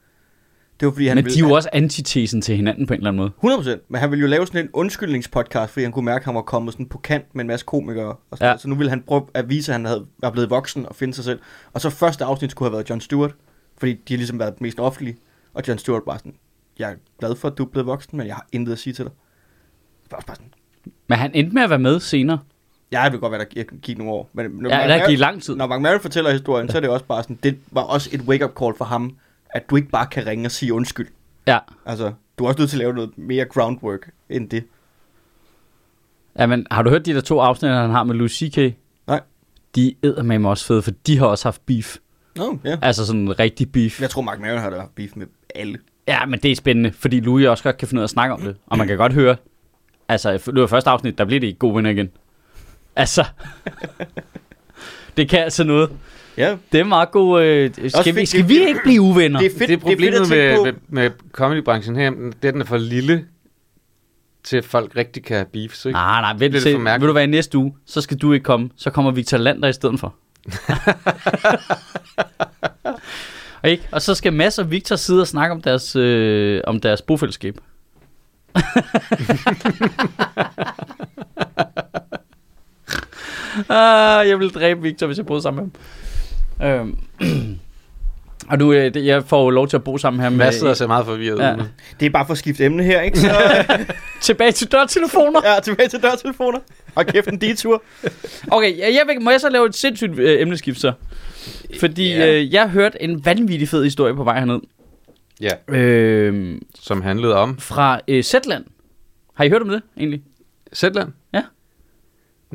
[0.79, 2.97] Det var fordi, han Men ville, de er jo også antitesen til hinanden på en
[2.99, 3.75] eller anden måde.
[3.77, 6.35] 100%, men han ville jo lave sådan en undskyldningspodcast, fordi han kunne mærke, at han
[6.35, 8.15] var kommet sådan på kant med en masse komikere.
[8.31, 8.57] Og sådan Ja.
[8.57, 11.13] Så nu ville han prøve at vise, at han havde, var blevet voksen og finde
[11.13, 11.39] sig selv.
[11.73, 13.31] Og så første afsnit skulle have været John Stewart,
[13.77, 15.17] fordi de har ligesom været mest offentlige.
[15.53, 16.33] Og John Stewart var sådan,
[16.79, 18.93] jeg er glad for, at du er blevet voksen, men jeg har intet at sige
[18.93, 19.11] til dig.
[20.11, 20.53] Også bare sådan,
[21.07, 22.39] Men han endte med at være med senere.
[22.91, 24.29] ja, det vil godt være, der gik- nogle år.
[24.33, 25.55] Men når Ja, Mark der gik lang tid.
[25.55, 28.21] Når Mark Maron fortæller historien, så er det også bare sådan, det var også et
[28.21, 29.15] wake-up call for ham,
[29.55, 31.07] at du ikke bare kan ringe og sige undskyld.
[31.47, 31.59] Ja.
[31.85, 34.63] Altså, du er også nødt til at lave noget mere groundwork end det.
[36.39, 38.75] ja, men har du hørt de der to afsnit, han har med Louis C.K.?
[39.07, 39.21] Nej.
[39.75, 41.97] De er med også fede, for de har også haft beef.
[42.35, 42.77] Nå, ja.
[42.81, 44.01] Altså sådan en rigtig beef.
[44.01, 45.79] Jeg tror, Mark Maron har da haft beef med alle.
[46.07, 48.33] Ja, men det er spændende, fordi Louis også godt kan finde ud af at snakke
[48.33, 48.57] om det.
[48.65, 49.35] Og man kan godt høre,
[50.07, 52.09] altså i løbet af første afsnit, der bliver det ikke gode venner igen.
[52.95, 53.25] Altså,
[55.17, 55.91] det kan altså noget.
[56.37, 57.43] Ja, Det er meget god...
[57.43, 59.39] Øh, skal, vi, skal det- vi ikke blive uvenner?
[59.39, 62.09] det er fedt, det er problemet det er fedt at med, med, med comedybranchen her,
[62.09, 63.25] det er, den er for lille
[64.43, 65.85] til, at folk rigtig kan have beef.
[65.85, 65.95] Ikke?
[65.95, 66.77] Nej, nej, vent til.
[66.99, 68.69] Vil du være i næste uge, så skal du ikke komme.
[68.75, 70.15] Så kommer Victor Lander i stedet for.
[73.63, 73.87] og, ikke?
[73.91, 77.57] og så skal Mads og Victor sidde og snakke om deres, øh, om deres bofællesskab.
[83.69, 85.81] ah, jeg vil dræbe Victor, hvis jeg boede sammen med ham.
[86.63, 86.97] Øhm.
[88.49, 90.37] og nu, øh, jeg får jo lov til at bo sammen her med...
[90.37, 91.55] Mads sidder og ser meget forvirret Ja.
[91.99, 93.19] det er bare for at skifte emne her, ikke?
[93.19, 93.29] Så,
[94.21, 95.41] Tilbage til dørtelefoner.
[95.53, 96.59] ja, tilbage til dørtelefoner.
[96.95, 97.83] Og kæft en detur.
[98.51, 100.93] Okay, jeg, jeg, vil- må jeg så lave et sindssygt øh, emneskift så?
[101.79, 102.33] Fordi Ja.
[102.33, 104.59] øh, jeg hørte en vanvittig fed historie på vej herned.
[105.41, 108.63] Ja, Øh, som handlede om fra øh, Zetland.
[109.33, 110.21] Har I hørt om det egentlig?
[110.75, 111.09] Zetland.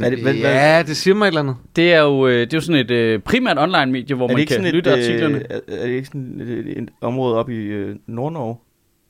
[0.05, 0.09] Ja.
[0.09, 1.57] Hvad er det- hvad- ja, det siger mig et eller andet.
[1.77, 4.39] Det er jo, øh, det er jo sådan et øh, primært online medie, hvor man
[4.39, 5.37] ikke kan et, lytte artiklerne.
[5.39, 8.57] øh, er, er det ikke sådan et, et, et område oppe i øh, Nord-Norge?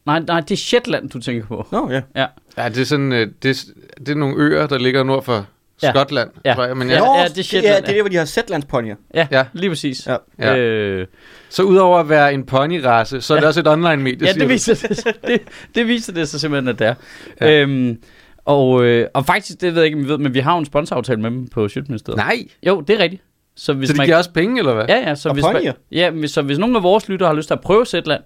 [0.06, 1.66] Nej, nej, det er Shetland, du tænker på.
[1.72, 2.00] Nå, ja.
[2.16, 2.26] Ja,
[2.58, 3.64] Ja, det er sådan, det, er-
[3.98, 5.46] det er nogle øer, der ligger nord for
[5.82, 5.90] Ja.
[5.90, 6.54] Skotland, Ja.
[6.54, 6.76] tror jeg.
[6.76, 6.94] Men Ja.
[6.94, 7.00] ja.
[7.00, 7.96] Nå, ja, det er ja, Shetland, det er ja.
[7.96, 8.94] der, hvor de har Zetlandsponier.
[9.14, 9.38] ja, ja.
[9.38, 9.44] Ja.
[9.52, 10.06] lige præcis.
[10.06, 10.16] Ja.
[10.38, 10.56] Ja.
[10.56, 11.06] Øh,
[11.48, 13.48] Så udover at være en ponyrace, så er det Ja.
[13.48, 15.40] også et online-medie, ja, det viser det, det,
[15.74, 16.94] det viser det så simpelthen, at det er.
[17.40, 17.60] Ja.
[17.62, 17.98] Øhm,
[18.44, 20.58] og, øh, og faktisk, det ved jeg ikke, om I ved, men vi har jo
[20.58, 22.16] en sponsoraftale med dem på Sjøtministeriet.
[22.16, 23.22] Nej, Jo, det er rigtigt.
[23.56, 24.84] Så hvis så de man, giver også penge, eller hvad?
[24.88, 27.34] Ja, ja, så Og hvis, man, ja, hvis, så hvis nogen af vores lyttere har
[27.36, 28.22] lyst til at prøve Zetland,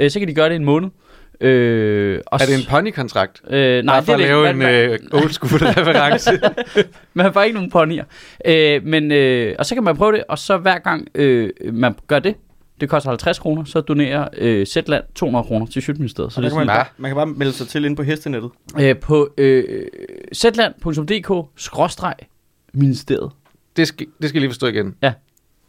[0.00, 0.88] øh, så kan de gøre det i en måned.
[1.40, 3.40] Øh, og Er det en ponykontrakt?
[3.50, 6.30] øh, nej, det er det lave en Man, øh, old school reference.
[6.42, 6.54] man,
[7.14, 8.04] man får ikke nogen ponyer.
[8.44, 11.94] Øh, men, øh, og så kan man prøve det, og så hver gang øh, man
[12.06, 12.34] gør det,
[12.80, 16.32] det koster 50 kroner, så donerer øh, Zetland 200 kroner til Sjøtministeriet.
[16.32, 16.82] Så det er kan man, sådan, Hva?
[16.82, 18.50] bare, man kan bare melde sig til inde på hestenettet.
[18.80, 19.86] øh, på øh,
[20.34, 23.30] zetland.dk-ministeriet.
[23.76, 24.94] det, skal, det skal jeg lige forstå igen.
[25.02, 25.12] Ja.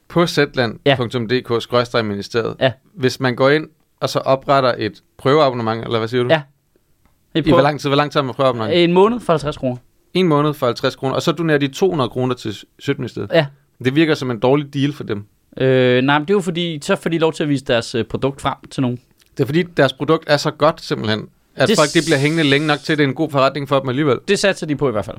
[0.08, 2.56] På zetland.dk-ministeriet.
[2.60, 2.72] Ja.
[2.94, 3.68] Hvis man går ind
[4.00, 6.30] og så opretter et prøveabonnement, eller hvad siger du?
[6.30, 6.42] Ja.
[7.36, 8.84] I hvor lang tid, hvor lang tid har man prøvet abonnement?
[8.84, 9.78] En måned for 50 kroner.
[10.14, 13.30] En måned for 50 kroner, og så donerer de 200 kroner til Sødministeriet.
[13.34, 13.46] Ja.
[13.84, 15.26] Det virker som en dårlig deal for dem.
[15.62, 17.96] Øh, nej, men det er jo fordi, så får de lov til at vise deres
[17.96, 19.00] øh, produkt frem til nogen.
[19.38, 21.20] Det er fordi, deres produkt er så godt simpelthen,
[21.56, 23.30] at Det det folk de bliver hængende længe nok til, at det er en god
[23.32, 24.18] forretning for dem alligevel.
[24.28, 25.18] Det satser de på i hvert fald.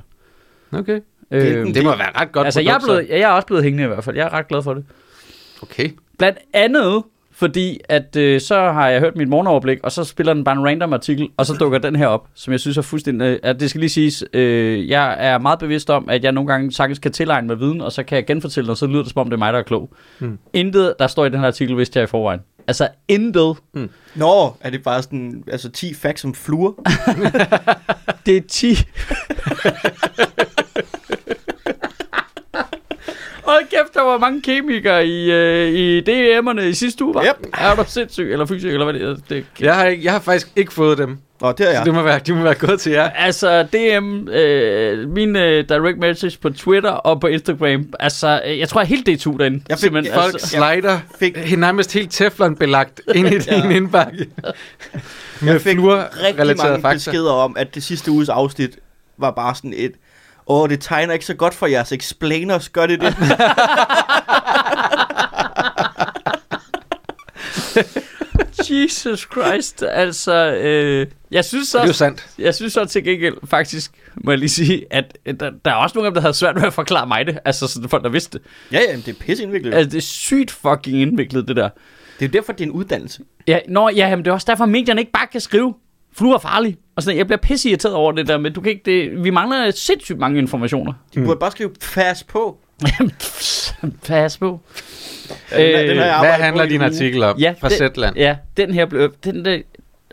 [0.72, 1.00] Okay.
[1.30, 3.14] Øh, Det må være ret godt altså, produkt, jeg er, blevet, så.
[3.14, 4.16] jeg er også blevet hængende i hvert fald.
[4.16, 4.84] Jeg er ret glad for det.
[5.62, 5.90] Okay.
[6.18, 7.02] Blandt andet,
[7.38, 10.64] fordi at øh, så har jeg hørt mit morgenoverblik, og så spiller den bare en
[10.64, 13.24] random artikel, og så dukker den her op, som jeg synes er fuldstændig...
[13.26, 16.48] Øh, at det skal lige siges, øh, jeg er meget bevidst om, at jeg nogle
[16.52, 19.02] gange sagtens kan tilegne mig viden, og så kan jeg genfortælle den, og så lyder
[19.02, 19.90] det som om, det er mig, der er klog.
[20.18, 20.38] Hmm.
[20.52, 22.40] Intet, der står i den her artikel, vidste jeg i forvejen.
[22.66, 23.56] Altså, intet.
[24.14, 26.72] Nå, er det bare sådan, altså 10 facts om fluer?
[28.26, 28.74] Det er 10.
[33.48, 37.24] Hold kæft, der var mange kemikere i, øh, i DM'erne i sidste uge, var?
[37.24, 37.46] Yep.
[37.58, 39.16] Er du sindssyg, eller fysik, eller hvad det er?
[39.28, 41.18] Det, Jeg har, ikke, jeg har faktisk ikke fået dem.
[41.40, 41.76] Nå, det er Ja.
[41.76, 41.84] jeg.
[41.86, 43.10] Det må være, de må være gået til jer.
[43.10, 48.68] Altså, DM, øh, min øh, direct message på Twitter og på Instagram, altså, øh, jeg
[48.68, 49.62] tror, jeg er helt D2 derinde.
[49.68, 51.58] Jeg fik- Folk altså, slider fik- fik...
[51.58, 53.60] nærmest helt teflon-belagt ind i Ja.
[53.62, 54.26] din indbakke.
[55.40, 56.94] Med Jeg fik rigtig mange fakta.
[56.94, 58.78] beskeder om, at det sidste uges afsnit
[59.18, 59.92] var bare sådan et,
[60.48, 63.14] åh, det tegner ikke så godt for jeres explainers, gør det det?
[68.70, 72.26] Jesus Christ, altså, øh, jeg synes Det er så, sandt.
[72.38, 73.90] jeg synes så til gengæld, faktisk,
[74.24, 76.34] må jeg lige sige, at øh, der, der er også nogle af dem, der havde
[76.34, 78.46] svært ved at forklare mig det, altså sådan folk, der vidste det.
[78.72, 79.74] ja, ja, men det er pisse indviklet.
[79.74, 81.68] Altså, det er sygt fucking indviklet, det der.
[82.18, 83.22] Det er jo derfor, det er en uddannelse.
[83.46, 85.74] Ja, nå, ja, men det er også derfor, at medierne ikke bare kan skrive,
[86.16, 86.76] fluer er farlig.
[86.98, 89.30] Og sådan, jeg bliver pisse irriteret over det der, men du kan ikke, det, vi
[89.30, 90.92] mangler sindssygt mange informationer.
[91.14, 92.58] De burde bare skrive fast på.
[94.06, 94.60] Pas på.
[95.50, 98.16] Den er- den jeg Hvad handler din artikel om Ja, fra Zetland?
[98.16, 99.12] Ja, den her blev...
[99.24, 99.58] Den der,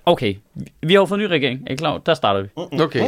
[0.06, 0.34] okay,
[0.82, 1.98] vi har jo fået en ny regering, er I klar?
[1.98, 2.48] Der starter vi.
[2.82, 3.08] Okay.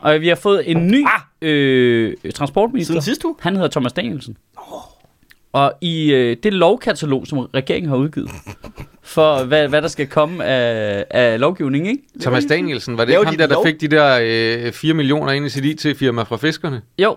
[0.00, 1.06] Og vi har fået en ny
[1.42, 2.92] øh, transportminister.
[2.92, 3.34] Siden sidste uge.
[3.40, 4.36] Han hedder Thomas Danielsen.
[5.54, 8.30] Og i øh, det lovkatalog, som regeringen har udgivet,
[9.02, 12.02] for hvad, hvad der skal komme af, af lovgivning, ikke?
[12.20, 13.66] Thomas Danielsen, var det ikke ham de der, der lov?
[13.66, 14.18] fik de der
[14.66, 16.82] øh, 4 millioner ind i sit IT-firma fra fiskerne?
[16.98, 17.16] Jo.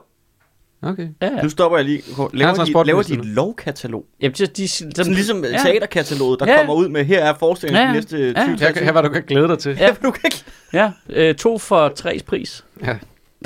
[0.81, 1.07] Okay.
[1.21, 1.41] Ja, ja.
[1.41, 2.01] Nu stopper jeg lige.
[2.33, 4.05] Laver, de, laver de et lovkatalog?
[4.21, 5.57] Jamen, de, de, de, Sådan ligesom ja.
[5.65, 6.57] teaterkataloget, der Ja.
[6.57, 7.87] kommer ud med, her er forestillingen Ja, ja.
[7.87, 7.93] ja.
[7.95, 8.45] næste Ja.
[8.55, 9.75] 20 Her, her var du kan glæde dig til.
[9.79, 9.85] Ja.
[9.87, 10.43] Ja, du kan ikke.
[10.73, 12.65] Ja, øh, to for tres pris.
[12.85, 12.95] Ja.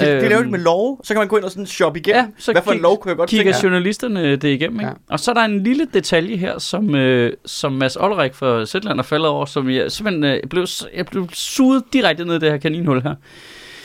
[0.05, 0.99] Det, det laver de Øhm, med lov.
[1.03, 2.21] Så kan man gå ind og sådan shoppe igennem.
[2.21, 4.87] Ja, så Hvad for en lov kunne jeg godt kigger tænke journalisterne det igennem, ikke?
[4.89, 4.93] Ja.
[5.09, 8.99] Og så er der en lille detalje her, som, øh, som Mads Olrik fra Zetland
[8.99, 12.51] er faldet over, som jeg simpelthen øh, blev, jeg blev suget direkte ned i det
[12.51, 13.15] her kaninhul her.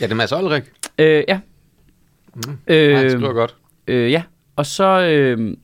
[0.00, 0.62] Ja, det er Mads Olrik.
[0.98, 1.40] Øh, ja.
[2.34, 2.58] Mm.
[2.66, 3.54] Øh, Nej, han skriver godt.
[3.86, 4.22] øh, ja,
[4.56, 4.84] og så...
[5.00, 5.56] Øh,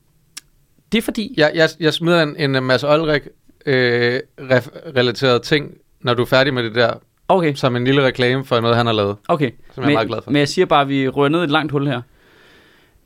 [0.92, 1.34] det er fordi...
[1.36, 3.22] Jeg, jeg, jeg smider en, en Mads Olrik
[3.66, 6.94] øh, ref- relateret ting, når du er færdig med det der,
[7.28, 9.16] Okay, som en lille reklame for noget, han har lavet.
[9.28, 9.50] okay.
[9.74, 10.30] Som jeg er meget glad for.
[10.30, 12.02] Men jeg siger bare, at vi rører ned i et langt hul her.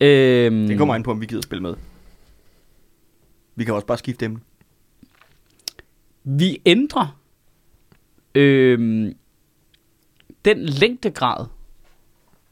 [0.00, 1.74] Øh, Det kommer an på, om vi gider spille med.
[3.56, 4.40] Vi kan også bare skifte emne.
[6.24, 7.18] Vi ændrer
[8.34, 8.78] øh,
[10.44, 11.46] den længdegrad,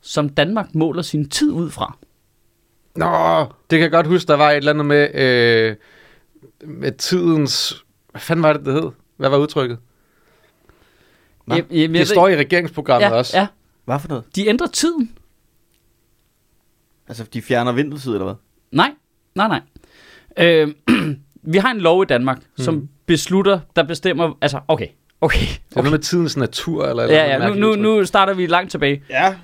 [0.01, 1.99] som Danmark måler sin tid ud fra.
[2.97, 5.77] Nå, det kan jeg godt huske, der var et eller andet med, øh,
[6.65, 7.85] med tidens...
[8.11, 8.91] Hvad fanden var det, det hed?
[9.17, 9.79] Hvad var udtrykket?
[11.47, 13.39] Nå, jeg- jeg Det ved- står i regeringsprogrammet ja, også.
[13.39, 13.47] Ja,
[13.85, 14.25] Hvad for noget?
[14.37, 15.11] de ændrer tiden.
[17.09, 18.35] Altså, de fjerner vintertid, eller hvad?
[18.73, 18.91] Nej,
[19.35, 19.61] nej, nej.
[20.39, 20.69] Øh,
[21.53, 22.65] vi har en lov i Danmark, hmm.
[22.65, 24.39] som beslutter, der bestemmer...
[24.41, 24.87] Altså, okay,
[25.21, 25.41] okay.
[25.41, 28.35] Det er noget med tidens natur, eller, eller Ja, noget ja, nu, nu, nu starter
[28.35, 29.03] vi langt tilbage.
[29.11, 29.35] Ja.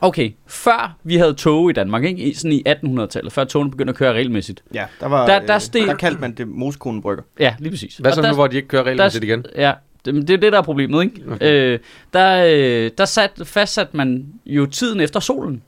[0.00, 2.22] Okay, før vi havde tog i Danmark, ikke?
[2.22, 4.62] I, sådan i 1800-tallet, før togene begyndte at køre regelmæssigt.
[4.74, 5.26] Ja, der var...
[5.26, 7.22] Der- Der, der der, steg- der kaldte man det moskonebrygger.
[7.40, 7.96] Ja, lige præcis.
[7.96, 9.44] Hvad så der- nu, hvor de ikke kører regelmæssigt igen?
[9.56, 9.72] Ja,
[10.04, 11.32] det, det er det, der er problemet, ikke?
[11.32, 11.72] Okay.
[11.72, 11.78] Øh,
[12.12, 15.62] der øh, der sat, fastsatte man jo tiden efter solen.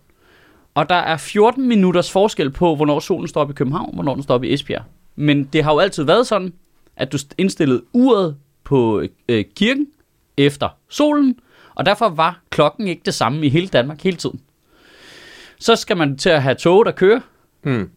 [0.75, 4.23] Og der er 14 minutters forskel på, hvornår solen står op i København, hvornår den
[4.23, 4.83] står op i Esbjerg.
[5.17, 6.53] Men det har jo altid været sådan,
[6.97, 9.87] at du indstillede uret på øh, kirken
[10.37, 11.37] efter solen,
[11.75, 14.41] og derfor var klokken ikke det samme i hele Danmark hele tiden.
[15.59, 17.21] Så skal man til at have tog, der kører.
[17.63, 17.91] Hmm.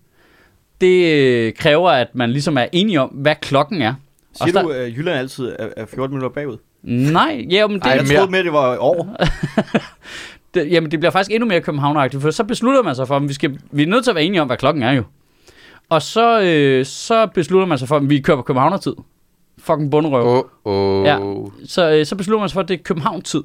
[0.81, 3.93] Det øh, kræver, at man ligesom er enige om, hvad klokken er.
[4.33, 6.57] Siger der- du, at Jylland altid er, er 14 minutter bagud?
[6.83, 8.17] Nej, ja, men det, Ej, Jeg mere.
[8.17, 9.15] troede med, at det var år.
[10.53, 13.27] det, jamen, det bliver faktisk endnu mere københavneragtigt, for så beslutter man sig for, at
[13.29, 15.03] vi, skal, vi er nødt til at være enige om, hvad klokken er jo.
[15.89, 18.93] Og så, øh, så beslutter man sig for, at vi kører på københavnertid.
[19.59, 20.25] Fucking bunderøv.
[20.25, 20.43] Åh,
[20.73, 21.05] åh.
[21.05, 21.19] Ja.
[21.65, 23.43] Så, øh, så beslutter man sig for, at det er København-tid.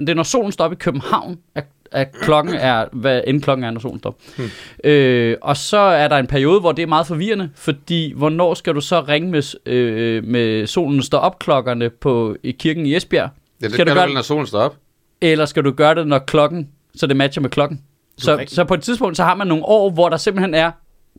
[0.00, 3.64] Det er, når solen står op i København, at, at klokken er, hvad end klokken
[3.64, 4.18] er, når solen står.
[4.36, 4.90] Hmm.
[4.90, 8.74] Øh, og så er der en periode, hvor det er meget forvirrende, fordi hvornår skal
[8.74, 13.30] du så ringe med, øh, med solen står op klokkerne på i kirken i Esbjerg,
[13.62, 14.76] Ja, det Skal du gøre- vel, når solen står op.
[15.20, 17.80] eller skal du gøre det, når klokken, så det matcher med klokken?
[18.18, 20.70] Så, så på et tidspunkt, så har man nogle år, hvor der simpelthen er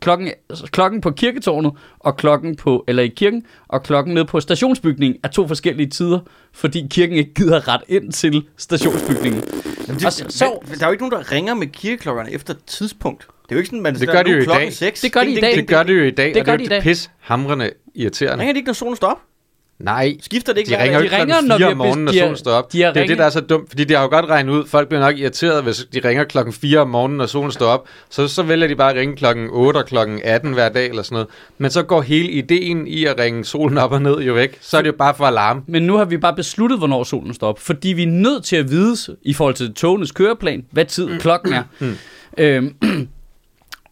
[0.01, 0.31] klokken,
[0.71, 5.27] klokken på kirketårnet, og klokken på, eller i kirken, og klokken nede på stationsbygningen er
[5.27, 6.19] to forskellige tider,
[6.53, 9.43] fordi kirken ikke gider ret ind til stationsbygningen.
[9.87, 12.31] Jamen, Og det, så- så, så- der er jo ikke nogen, der ringer med kirkeklokkerne
[12.31, 13.27] efter et tidspunkt.
[13.43, 14.73] Det er jo ikke sådan, man Det gør de jo i dag.
[14.73, 15.01] 6.
[15.01, 15.55] Det gør de i dag.
[15.55, 16.77] Det gør det jo i dag, Det og gør det de i er dag.
[16.77, 18.41] jo pis hamrende irriterende.
[18.41, 19.17] Ringer de ikke, når solen står op?
[19.83, 22.11] Nej, Skifter det ikke de ringer ikke ringer, klokken når 4 vi om morgenen, når
[22.11, 22.73] de solen står op.
[22.73, 24.65] de Det er det, der er så dumt, fordi de har jo godt regnet ud,
[24.67, 27.87] folk bliver nok irriteret, hvis de ringer klokken 4 om morgenen, når solen står op.
[28.09, 31.03] Så, så vælger de bare at ringe klokken 8 og klokken 18 hver dag eller
[31.03, 31.27] sådan noget.
[31.57, 34.57] Men så går hele ideen i at ringe solen op og ned jo væk.
[34.61, 35.63] Så er det jo bare for alarm.
[35.67, 38.55] Men nu har vi bare besluttet, hvornår solen står op, fordi vi er nødt til
[38.55, 41.17] at vide, i forhold til togenes køreplan, hvad tid Mm.
[41.19, 41.63] klokken er.
[42.37, 42.75] Øhm,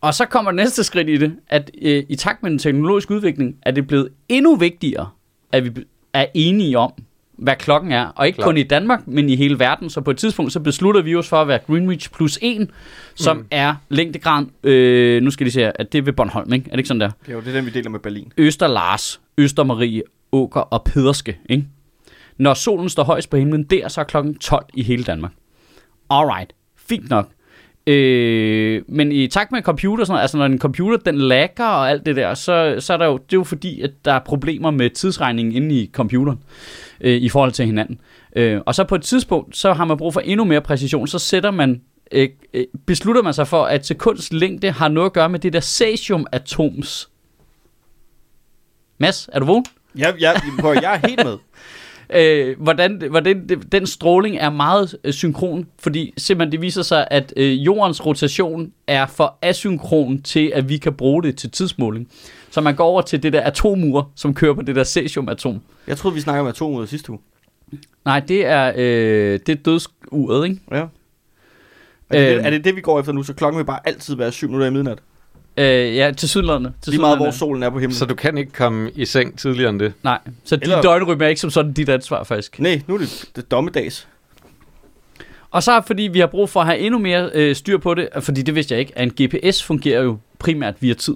[0.01, 3.13] og så kommer det næste skridt i det, at øh, i takt med den teknologiske
[3.13, 5.09] udvikling, er det blevet endnu vigtigere,
[5.51, 5.83] at vi
[6.13, 6.93] er enige om,
[7.37, 8.05] hvad klokken er.
[8.05, 8.45] Og ikke Klart.
[8.45, 9.89] kun i Danmark, men i hele verden.
[9.89, 12.69] Så på et tidspunkt, så beslutter vi os for at være Greenwich plus 1,
[13.15, 13.45] som mm.
[13.51, 16.65] er længdegraden, øh, nu skal de se, at det er ved Bornholm, ikke?
[16.65, 17.11] Er det ikke sådan der?
[17.25, 18.33] Det er jo det, den vi deler med Berlin.
[18.37, 21.39] Øster Lars, Øster Marie, Åker og Pederske.
[21.49, 21.65] Ikke?
[22.37, 25.31] Når solen står højst på himlen, der så er klokken 12 i hele Danmark.
[26.09, 27.29] Alright, fint nok.
[27.87, 31.89] Øh, men i takt med computer, sådan noget, altså når en computer den lagger og
[31.89, 34.19] alt det der, så, så er der jo, det er jo fordi, at der er
[34.19, 36.39] problemer med tidsregningen inde i computeren
[37.01, 37.99] øh, i forhold til hinanden.
[38.35, 41.19] Øh, og så på et tidspunkt, så har man brug for endnu mere præcision, så
[41.19, 45.29] sætter man øh, øh, beslutter man sig for, at sekunds længde har noget at gøre
[45.29, 47.09] med det der cesium-atoms
[48.97, 49.65] Mads, er du vågen?
[49.95, 51.37] Jeg, jeg, prøv, jeg er helt med.
[52.13, 57.07] Øh, hvordan, hvordan det- den stråling er meget øh, synkron, fordi simpelthen det viser sig,
[57.11, 62.07] at øh, jordens rotation er for asynkron til, at vi kan bruge det til tidsmåling.
[62.51, 65.59] Så man går over til det der atomur, som kører på det der cesium-atom.
[65.87, 67.19] Jeg troede, vi snakkede om atomet sidste uge.
[68.05, 70.59] Nej, det er, øh, det er dødsuret, ikke?
[70.71, 70.77] Ja.
[70.77, 70.85] Er
[72.19, 73.23] det, det, er det det, vi går efter nu?
[73.23, 74.99] Så klokken vil bare altid være 7 minutter i midnat.
[75.59, 76.73] Øh, ja, til sydlandene.
[76.81, 77.95] Til Lige meget, hvor solen er på himlen.
[77.95, 79.93] Så du kan ikke komme i seng tidligere end det.
[80.03, 82.59] Nej, så din Eller- døgnrytme er ikke som sådan dit ansvar, faktisk.
[82.59, 84.07] Nej, nu er det, det dommedags.
[85.51, 88.09] Og så fordi vi har brug for at have endnu mere øh, styr på det,
[88.19, 91.15] fordi det vidste jeg ikke, at en GPS fungerer jo primært via tid.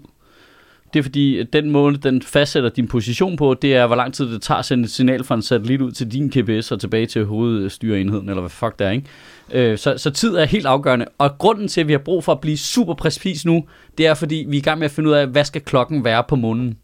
[0.93, 4.13] Det er fordi, at den måde, den fastsætter din position på, det er, hvor lang
[4.13, 6.79] tid det tager at sende et signal fra en satellit ud til din GPS og
[6.79, 9.05] tilbage til hovedstyreenheden, eller hvad fuck det er, ikke?
[9.53, 11.05] Øh, så, så tid er helt afgørende.
[11.17, 13.65] Og grunden til, at vi har brug for at blive super præcis nu,
[13.97, 16.03] det er fordi, vi er i gang med at finde ud af, hvad skal klokken
[16.03, 16.77] være på månen.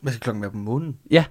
[0.00, 0.96] Hvad skal klokken være på månen?
[1.10, 1.24] Ja,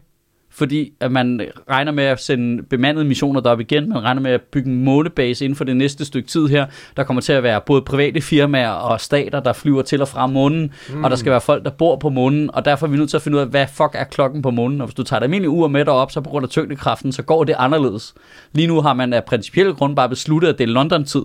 [0.52, 3.90] fordi at man regner med at sende bemandede missioner derop igen.
[3.90, 6.66] Man regner med at bygge en månebase inden for det næste stykke tid her.
[6.98, 10.28] Der kommer til at være både private firmaer og stater, der flyver til og fra
[10.28, 10.74] månen.
[10.90, 11.04] Mm.
[11.04, 12.56] Og der skal være folk, der bor på månen.
[12.56, 14.52] Og derfor er vi nødt til at finde ud af, hvad fuck er klokken på
[14.52, 14.82] månen.
[14.82, 17.24] Og hvis du tager et almindeligt ur med derop, så på grund af tyngdekraften, så
[17.24, 18.14] går det anderledes.
[18.54, 21.24] Lige nu har man af principielle grund bare besluttet, at det er London-tid.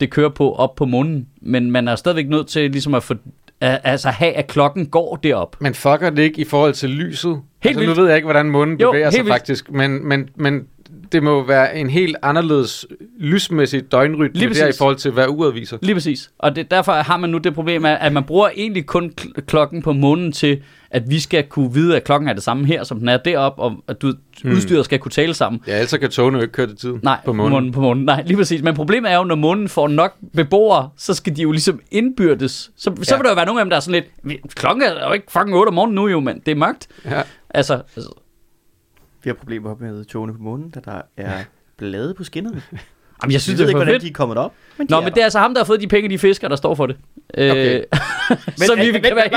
[0.00, 1.26] Det kører på op på månen.
[1.42, 3.14] Men man er stadigvæk nødt til ligesom at få,
[3.60, 5.56] at, altså have, at klokken går derop.
[5.60, 7.40] Men fucker det ikke i forhold til lyset?
[7.62, 7.98] Helt altså, nu vildt.
[8.00, 9.32] ved jeg ikke, hvordan Jo, bevæger sig vildt.
[9.32, 10.66] faktisk, men, men, men
[11.12, 12.86] det må være en helt anderledes
[13.18, 15.78] lysmæssig døgnrytme Lige der i forhold til, hvad uret viser.
[15.82, 16.30] Lige præcis.
[16.38, 19.82] Og det, derfor har man nu det problem, at, man bruger egentlig kun kl- klokken
[19.82, 22.98] på månen til, at vi skal kunne vide, at klokken er det samme her, som
[22.98, 24.52] den er deroppe, og at du, Hmm.
[24.52, 25.62] udstyret skal kunne tale sammen.
[25.66, 27.52] Ja, ellers kan togene jo ikke køre til tiden Nej, på månen.
[27.52, 27.72] månen.
[27.72, 28.04] på månen.
[28.04, 28.62] Nej, lige præcis.
[28.62, 32.70] Men problemet er jo, når månen får nok beboere, så skal de jo ligesom indbyrdes.
[32.76, 33.16] Så, så Ja.
[33.18, 35.12] vil der jo være nogle af dem, der er sådan lidt, "Vi- klokken er jo
[35.12, 36.88] ikke fucking 8 om morgenen nu jo, men det er mørkt.
[37.04, 37.22] Ja.
[37.50, 38.10] Altså, altså
[39.22, 41.42] Vi har problemer med togene på månen, da der er
[41.76, 42.62] blade på skinnerne.
[42.72, 42.80] jamen,
[43.22, 44.02] jeg Jeg synes, ved det er ikke, hvordan fedt.
[44.02, 44.52] de er kommet op.
[44.78, 45.14] Men de Nå, er men der.
[45.14, 46.96] det er altså ham, der har fået de penge, de fisker, der står for det.
[47.34, 47.82] Okay.
[48.56, 49.30] Så vi kan være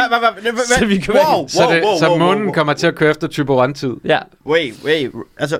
[0.80, 3.94] så vi kan være Så, det, månen kommer til at køre efter Typeron-tid.
[4.06, 5.12] Ja, Wait, wait.
[5.38, 5.60] Altså,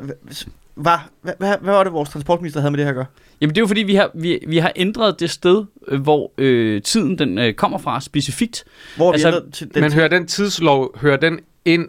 [0.76, 3.06] hvad, hvad, hvad, hvad, var det, vores transportminister havde med det her at gøre?
[3.42, 6.32] Jamen det er jo fordi, vi har, vi, vi har ændret det sted, øh, hvor
[6.38, 8.64] øh, tiden den øh, kommer fra specifikt.
[8.96, 11.88] Hvor Altså, vi ændrede til den Men hører den tidslov, hører den ind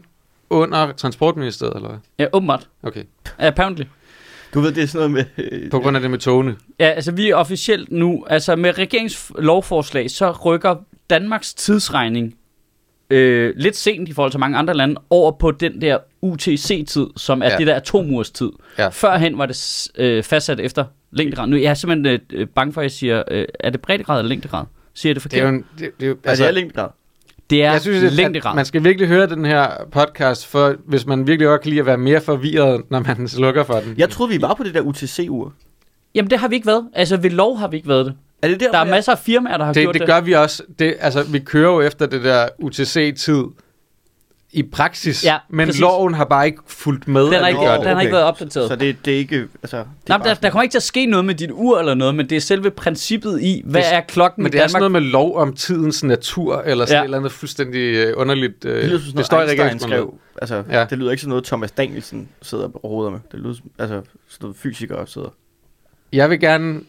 [0.55, 1.99] under transportministeriet, eller hvad?
[2.19, 2.69] Ja, åbenbart.
[2.83, 3.03] Okay.
[3.39, 3.85] Apparently.
[4.55, 5.45] Du ved, det er sådan noget med...
[5.53, 6.57] øh, På grund af det med togene.
[6.81, 10.77] Ja, altså vi er officielt nu, altså med regeringslovforslag, så rykker
[11.11, 12.35] Danmarks tidsregning
[13.11, 17.43] øh, lidt sent i forhold til mange andre lande, over på den der UTC-tid, som
[17.43, 17.53] er ja.
[17.53, 17.59] Ja.
[17.59, 18.51] det der atomurstid.
[18.79, 18.89] Ja.
[18.89, 21.47] Førhen var det øh, fastsat efter længdegrad.
[21.47, 24.29] Nu jeg er simpelthen øh, bange for, at jeg siger, øh, er det breddegrad eller
[24.29, 24.65] længdegrad?
[24.95, 25.53] Siger jeg det Det er forkert?
[25.53, 26.89] jo en, det, det er jo, Altså, det er længdegrad.
[27.51, 28.55] Det er jeg synes, at længdegrad.
[28.57, 31.87] man skal virkelig høre den her podcast, for hvis man virkelig godt kan lide at
[31.87, 33.95] være mere forvirret, når man slukker for den.
[33.99, 35.53] Jeg troede, vi var på det der UTC-ur.
[36.15, 36.89] Jamen det har vi ikke været.
[36.95, 38.15] Altså ved lov har vi ikke været det.
[38.43, 40.09] Er det der, Der er jeg- masser af firmaer, der har det, gjort det det.
[40.09, 40.63] gør vi også.
[40.79, 43.45] Det, altså, vi kører jo efter det der UTC-tid
[44.55, 45.81] i praksis, Ja, men præcis.
[45.81, 47.25] loven har bare ikke fulgt med.
[47.25, 48.11] Den har ikke, Nå, den har ikke okay.
[48.11, 48.69] været opdateret.
[48.69, 49.37] Så det, det er ikke...
[49.63, 51.51] Altså, det er Nej, der, sådan- der kommer ikke til at ske noget med dit
[51.53, 54.61] ur eller noget, men det er selve princippet i, hvad Det- er klokken Men det
[54.63, 57.01] er sådan noget med lov om tidens natur, eller sådan Ja.
[57.01, 58.65] et eller andet fuldstændig øh, underligt.
[58.65, 60.15] Øh, Det lyder sådan det står Einstein skrev.
[60.43, 60.87] Altså, Ja.
[60.91, 63.19] det lyder ikke som noget, Thomas Danielsen sidder og råder med.
[63.33, 64.05] Det lyder altså, sådan
[64.41, 65.29] noget fysikere sidder.
[66.13, 66.81] Jeg vil gerne,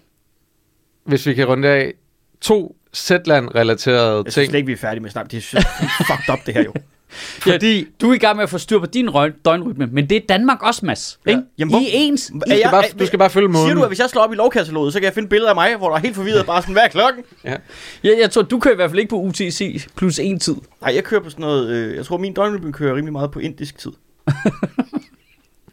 [1.06, 1.93] hvis vi kan runde af,
[2.41, 4.56] to Zetland-relaterede Jeg synes ting.
[4.58, 5.32] ikke, vi er færdige med snakke.
[5.32, 5.62] Det er
[6.08, 6.73] fucked up, det her jo.
[7.09, 10.15] Fordi Du er i gang med at få styr på din røg, døgnrytme, men det
[10.15, 11.19] er Danmark også, Mads.
[11.25, 11.29] Ja.
[11.31, 11.43] Ikke?
[11.57, 12.31] Jamen, I hvor- er ens.
[12.33, 13.67] Du skal, jeg- bare, du skal bare følge måden.
[13.67, 15.55] Siger du, at hvis jeg slår op i lovkataloget, så kan jeg finde billeder af
[15.55, 17.23] mig, hvor der er helt forvirret bare sådan, hvad er klokken?
[17.43, 20.55] Jeg, jeg tror, du kører i hvert fald ikke på UTC plus en tid.
[20.81, 23.39] Nej, jeg kører på sådan noget, øh, jeg tror min døgnrytme kører rimelig meget på
[23.39, 23.91] indisk tid.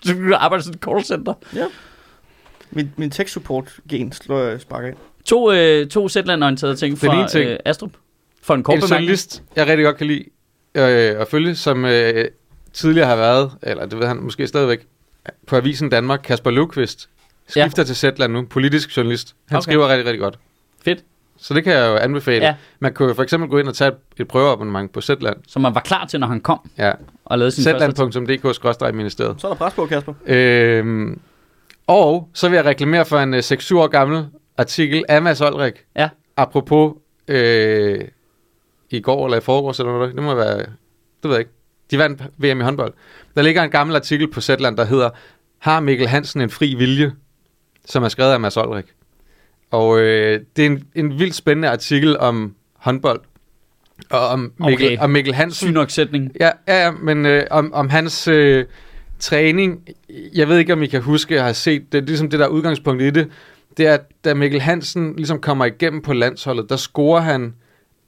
[0.04, 1.34] Så du arbejder sådan et callcenter.
[1.54, 1.64] Ja.
[2.70, 4.96] Min, min tech support gen slår jeg sparker ind.
[5.24, 7.44] To, øh, to Zetland-orienterede ting fra ting.
[7.50, 7.90] Øh, Astrup.
[8.42, 10.24] For en kort en journalist, jeg rigtig godt kan lide
[10.74, 12.24] øh, at følge, som øh,
[12.72, 14.86] tidligere har været, eller det ved han måske stadigvæk,
[15.46, 17.08] på Avisen Danmark, Kasper Løvqvist,
[17.48, 17.86] skifter ja.
[17.86, 19.34] til Zetland nu, politisk journalist.
[19.48, 19.62] Han Okay.
[19.62, 20.38] skriver rigtig, rigtig godt.
[20.84, 21.04] Fedt.
[21.38, 22.44] Så det kan jeg jo anbefale.
[22.44, 22.54] Ja.
[22.80, 25.36] Man kunne jo for eksempel gå ind og tage et, et prøveabonnement på Zetland.
[25.48, 26.92] Som man var klar til, når han kom Ja.
[27.24, 27.86] og lavede sin første...
[27.96, 29.40] Zetland.dk-ministeriet.
[29.40, 30.14] Så er der pres på, Kasper.
[30.26, 31.20] Øhm,
[31.86, 34.26] og så vil jeg reklamere for en øh, 6-7 år gammel
[34.58, 35.74] artikel af Mads Olrik.
[35.96, 36.08] Ja.
[36.36, 36.92] Apropos
[37.28, 38.00] øh,
[38.96, 40.14] i går eller i forgårs eller noget.
[40.14, 40.66] Det må være, det
[41.22, 41.52] ved jeg ikke.
[41.90, 42.92] De vandt VM i håndbold.
[43.36, 45.10] Der ligger en gammel artikel på Zetland, der hedder
[45.58, 47.12] Har Mikkel Hansen en fri vilje?
[47.86, 48.84] Som er skrevet af Mads Olrik.
[49.70, 53.20] Og øh, det er en, en vildt spændende artikel om håndbold.
[54.10, 54.98] Og om Mikkel, Okay.
[54.98, 55.66] om Mikkel Hansen.
[55.66, 56.32] Syg nok sætning.
[56.40, 58.64] Ja, ja, ja men øh, om, om hans øh,
[59.18, 59.88] træning,
[60.34, 63.02] jeg ved ikke, om I kan huske, jeg har set det, ligesom det der udgangspunkt
[63.02, 63.30] i det,
[63.76, 67.54] det er, at da Mikkel Hansen ligesom kommer igennem på landsholdet, der scorer han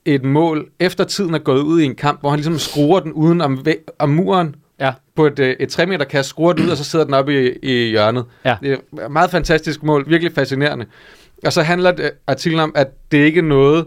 [0.04, 3.12] et mål, efter tiden er gået ud i en kamp, hvor han ligesom skruer den
[3.12, 3.66] uden om,
[3.98, 4.92] om muren, Ja.
[5.16, 7.46] på et, øh, et 3 meter kast, skruer den ud, og så sidder den oppe
[7.46, 8.24] i, i hjørnet.
[8.44, 8.56] Ja.
[8.62, 10.86] Det er et meget fantastisk mål, virkelig fascinerende.
[11.46, 13.84] Og så handler det, artiklen om, at det ikke er noget,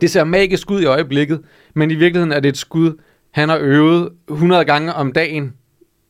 [0.00, 1.40] det ser magisk ud i øjeblikket,
[1.74, 2.92] men i virkeligheden er det et skud,
[3.30, 5.52] han har øvet 100 gange om dagen,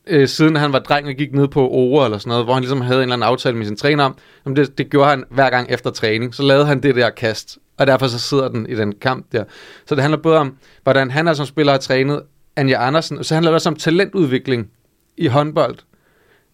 [0.06, 2.62] øh, siden han var dreng og gik ned på Ore eller sådan noget, hvor han
[2.62, 5.24] ligesom havde en eller anden aftale med sin træner om, om det, det gjorde han
[5.30, 6.34] hver gang efter træning.
[6.34, 9.44] Så lavede han det der kast, og derfor så sidder den i den kamp der.
[9.86, 12.22] Så det handler både om, hvordan han er som spiller har trænet,
[12.56, 14.70] Anja Andersen, og så handler det også om talentudvikling
[15.16, 15.76] i håndbold,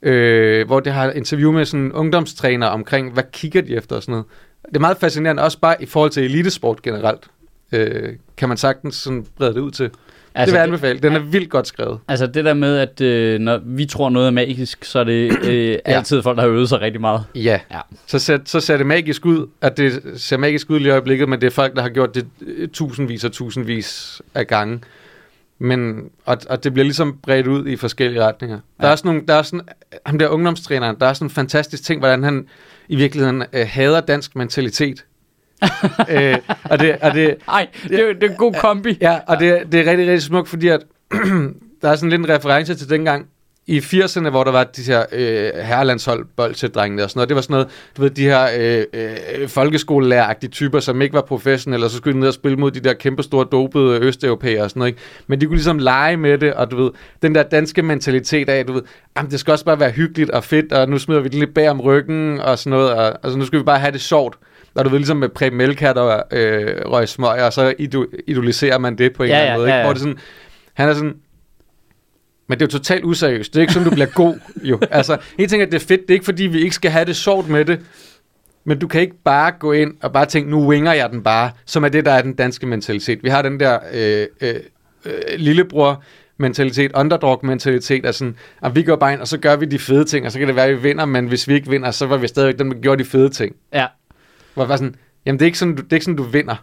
[0.03, 4.03] øh, hvor det har interview med sådan en ungdomstræner omkring, hvad kigger de efter og
[4.03, 4.27] sådan noget.
[4.69, 7.31] Det er meget fascinerende, også bare i forhold til elitesport generelt.
[7.73, 9.91] Øh, kan man sagtens sådan brede det ud til.
[10.35, 10.99] Altså, det vil jeg anbefale.
[10.99, 11.99] Den er vildt godt skrevet.
[12.09, 15.45] Altså det der med, at øh, når vi tror noget er magisk, så er det
[15.49, 17.25] øh, altid folk, der har øvet sig rigtig meget.
[17.35, 17.61] Ja.
[17.71, 17.81] Ja.
[18.07, 21.29] Så, ser, så ser det magisk ud, at det ser magisk ud lige i øjeblikket,
[21.29, 24.81] men det er folk, der har gjort det øh, tusindvis og tusindvis af gange.
[25.59, 28.57] Men, og, og det bliver ligesom bredt ud i forskellige retninger.
[28.57, 28.89] Der Ja.
[28.89, 29.61] er også nogle, der er sådan,
[30.07, 32.47] ham der ungdomstræneren, der er sådan en fantastisk ting, hvordan han
[32.89, 35.05] i virkeligheden øh, hader dansk mentalitet.
[36.17, 38.99] øh, og det, og det, Nej, det, er- det er en god kombi.
[39.01, 40.81] Ja, og det, det er rigtig, rigtig smukt, fordi at,
[41.83, 43.27] der er sådan lidt en reference til dengang
[43.67, 47.29] i 80'erne, hvor der var de her øh, herrelandshold boldsætdrengene og sådan noget.
[47.29, 48.85] Det var sådan noget, du ved, de her øh,
[49.41, 52.71] øh, folkeskolelæreragtige typer, som ikke var professionelle, og så skulle de ned og spille mod
[52.71, 54.89] de der kæmpe store dopede østeuropæere og sådan noget.
[54.93, 55.01] Ikke?
[55.27, 56.91] Men de kunne ligesom lege med det, og du ved,
[57.23, 58.83] den der danske mentalitet af, du ved,
[59.17, 61.55] jamen, det skal også bare være hyggeligt og fedt, og nu smider vi det lidt
[61.55, 64.37] bag om ryggen og sådan noget, og altså, nu skal vi bare have det sjovt.
[64.75, 68.79] Og du ved, ligesom med Preben Melkat og øh, Røg Smøger, og så ido- idoliserer
[68.79, 69.69] man det på en Ja, eller anden ja, måde.
[69.69, 69.73] Ikke?
[69.75, 69.85] ja, ja.
[69.87, 70.19] Hvor det sådan,
[70.75, 71.15] han er sådan,
[72.49, 73.53] men det er jo totalt useriøst.
[73.53, 74.79] Det er ikke sådan, du bliver god, jo.
[74.91, 76.01] Altså, en ting er, at det er fedt.
[76.01, 77.81] Det er ikke, fordi vi ikke skal have det sjovt med det.
[78.65, 81.51] Men du kan ikke bare gå ind og bare tænke, nu winger jeg den bare,
[81.67, 83.23] som er det, der er den danske mentalitet.
[83.23, 84.55] Vi har den der øh, øh,
[85.07, 86.03] øh, lillebror
[86.39, 90.05] mentalitet, underdog-mentalitet, af sådan, at vi går bare ind, og så gør vi de fede
[90.05, 92.07] ting, og så kan det være, at vi vinder, men hvis vi ikke vinder, så
[92.07, 93.55] var vi stadigvæk dem, der gjorde de fede ting.
[93.73, 93.87] Ja.
[94.55, 94.95] Hvor bare sådan,
[95.27, 96.57] jamen det er ikke sådan, du, det er ikke sådan, du vinder.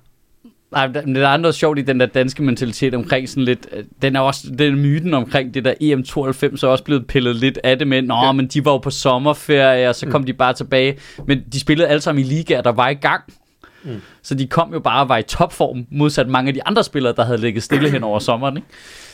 [0.72, 3.68] Nej, der, men der er noget sjovt i den der danske mentalitet omkring sådan lidt,
[3.72, 7.60] øh, den er også, den myten omkring det der EM92 er også blevet pillet lidt
[7.64, 8.32] af det med, nå, ja.
[8.32, 10.26] men de var jo på sommerferie, og så kom mm.
[10.26, 10.98] de bare tilbage,
[11.28, 13.24] men de spillede alle sammen i ligaer, der var i gang.
[13.84, 14.02] Mm.
[14.22, 17.14] Så de kom jo bare og var i topform, modsat mange af de andre spillere,
[17.16, 18.68] der havde ligget stille hen over sommeren, ikke?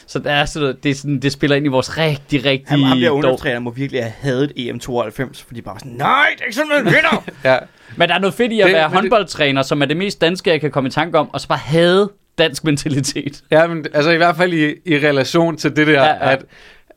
[0.08, 2.68] Så det, er sådan, det, er sådan, det spiller ind i vores rigtig, rigtig...
[2.70, 6.46] Han, ham der ungdomstræner må virkelig have hadet EM92, fordi bare sådan, nej, det er
[6.46, 7.24] ikke sådan, man vinder.
[7.52, 7.58] Ja.
[7.98, 9.98] Men der er noget fedt i at Det- være men det- håndboldtræner, som er det
[9.98, 13.42] mest danske, jeg kan komme i tanke om, og så bare have dansk mentalitet.
[13.52, 16.06] Ja, men altså i hvert fald i, i relation til det der, ja.
[16.06, 16.32] ja.
[16.32, 16.46] At,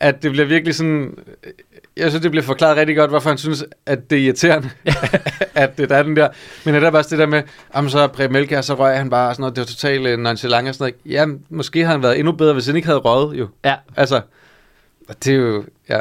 [0.01, 1.11] at det bliver virkelig sådan...
[1.99, 4.71] jeg synes, det bliver forklaret rigtig godt, hvorfor han synes, at det er irriterende,
[5.55, 6.29] at det er den der.
[6.65, 7.43] Men det er bare det der med,
[7.73, 10.69] om så Preben Elkjær, så røg han bare sådan noget, det var totalt øh, nonchalant
[10.69, 11.13] og sådan noget.
[11.15, 13.49] Ja, måske havde han været endnu bedre, hvis han ikke havde røget jo.
[13.65, 13.77] Ja.
[13.97, 14.21] Altså,
[15.25, 16.01] det er jo, ja.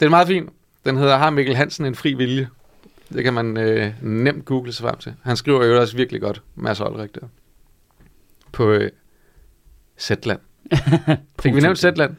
[0.00, 0.50] Det er meget fint.
[0.84, 2.48] Den hedder, har Mikkel Hansen en fri vilje?
[3.12, 5.14] Det kan man øh, nemt google sig frem til.
[5.22, 7.26] Han skriver jo også virkelig godt, Mads Olrik der.
[8.52, 8.90] På øh,
[9.98, 10.38] Zetland.
[11.42, 12.16] Fik vi nævnt Zetland?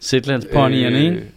[0.00, 1.30] Zetlands ponyerne, Øh, ikke?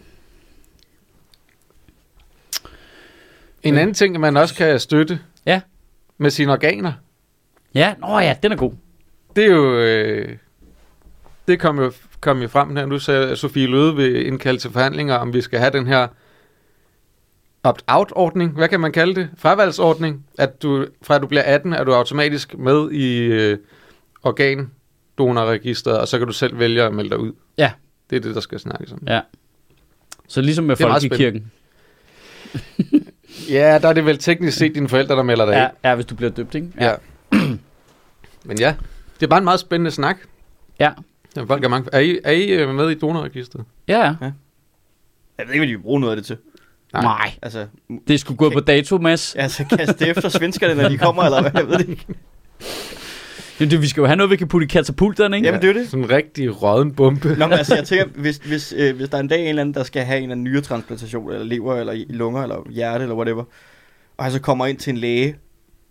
[3.62, 5.60] En anden ting, man også kan støtte Ja.
[6.18, 6.92] med sine organer,
[7.74, 8.72] Ja, nå ja, den er god.
[9.36, 9.78] det er jo...
[9.78, 10.36] Øh,
[11.48, 12.86] det kom jo, kom jo frem her.
[12.86, 16.08] Nu sagde Sofie Løde vil indkalde til forhandlinger, om vi skal have den her
[17.62, 18.52] opt-out-ordning.
[18.52, 19.28] Hvad kan man kalde det?
[19.38, 20.26] Fravalgsordning.
[20.38, 23.58] At du, fra du bliver 18, er du automatisk med i øh,
[24.22, 27.32] organdonorregisteret, og så kan du selv vælge at melde dig ud.
[27.58, 27.72] Ja.
[28.10, 29.02] Det er det, der skal snakkes om.
[29.06, 29.20] Ja.
[30.28, 31.50] Så ligesom med folkekirken.
[33.50, 35.72] Ja, der er det vel teknisk set dine forældre, der melder dig Ja, ind.
[35.84, 36.68] ja, hvis du bliver døbt, ikke?
[36.80, 36.94] Ja.
[38.44, 38.74] Men ja,
[39.20, 40.16] det er bare en meget spændende snak.
[40.80, 40.90] Ja.
[41.36, 41.88] Ja, folk er, mange.
[41.92, 43.64] er, I, er I øh, med i donorregistret?
[43.88, 44.06] Ja, ja.
[45.38, 46.36] Jeg ved ikke, hvad de vil bruge noget af det til.
[46.92, 47.02] Nej.
[47.02, 47.32] Nej.
[47.42, 47.66] Altså,
[48.08, 49.34] Det skulle gå på dato, Mads.
[49.34, 51.50] altså kaste det efter svenskerne, når de kommer, eller hvad?
[51.54, 52.06] Jeg ved det ikke.
[53.60, 55.46] Jamen, det, vi skal jo have noget, vi kan putte i katapulterne, ikke?
[55.46, 55.88] Jamen, det er det.
[55.88, 57.28] Sådan en rigtig råden bombe.
[57.28, 59.60] Nå, men altså, jeg tænker, hvis, hvis, øh, hvis der er en dag en eller
[59.62, 63.02] anden, der skal have en eller anden nyretransplantation, eller lever, eller i- lunger, eller hjerte,
[63.02, 63.44] eller whatever,
[64.16, 65.36] og han så kommer ind til en læge,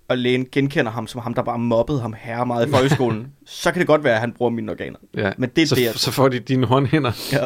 [0.09, 3.71] og lægen genkender ham som ham, der bare mobbede ham herre meget i folkeskolen, så
[3.71, 4.97] kan det godt være, at han bruger mine organer.
[5.17, 5.31] Ja.
[5.37, 7.43] Men det er så, det, jeg- så får de dine håndhænder Ja.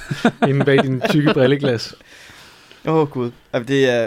[0.48, 1.94] inde bag din tykke brilleglas.
[2.86, 3.30] Åh, oh, gud.
[3.52, 4.06] Altså, det er...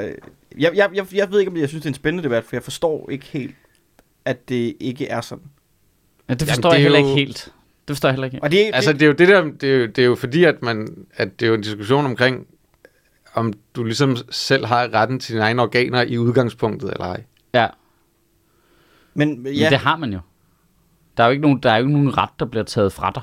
[0.58, 2.56] Jeg, jeg, jeg, jeg ved ikke, om jeg synes, det er en spændende debat, for
[2.56, 3.56] jeg forstår ikke helt,
[4.26, 5.44] at det ikke er sådan.
[6.30, 7.54] Ja, det Jamen, forstår det jeg er heller jo- ikke helt.
[7.88, 8.44] Det forstår jeg heller ikke helt.
[8.44, 10.16] Og det, Altså, det, det er jo det der, det er jo, det er jo
[10.16, 12.48] fordi, at, man, at det er jo en diskussion omkring,
[13.34, 17.24] om du ligesom selv har retten til dine egne organer i udgangspunktet, eller ej.
[17.54, 17.68] Ja,
[19.14, 20.20] men men ja, det har man jo.
[21.18, 23.12] Der er jo ikke nogen, der er jo ikke nogen ret, der bliver taget fra
[23.16, 23.22] dig.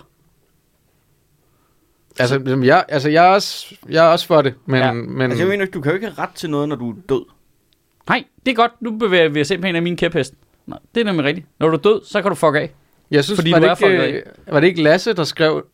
[2.18, 4.80] Altså, ligesom jeg, altså jeg, er også, jeg er også for det, men...
[4.80, 4.86] Ja.
[4.86, 4.92] Ja.
[4.92, 6.94] men altså, jeg mener, du kan jo ikke have ret til noget, når du er
[7.08, 7.24] død.
[8.08, 8.72] Nej, det er godt.
[8.82, 10.36] Nu bevæger vi os ind på en af mine kæpheste.
[10.66, 11.46] Nej, det er nemlig rigtigt.
[11.58, 12.74] Når du er død, så kan du fuck af.
[13.14, 15.64] Jeg synes, Fordi var, det er ikke, var det ikke Lasse, der skrev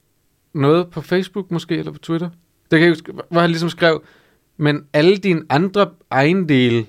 [0.55, 2.29] noget på Facebook måske, eller på Twitter?
[2.71, 4.03] Det kan jeg huske, hvor han ligesom skrev,
[4.57, 6.85] men alle dine andre ejendele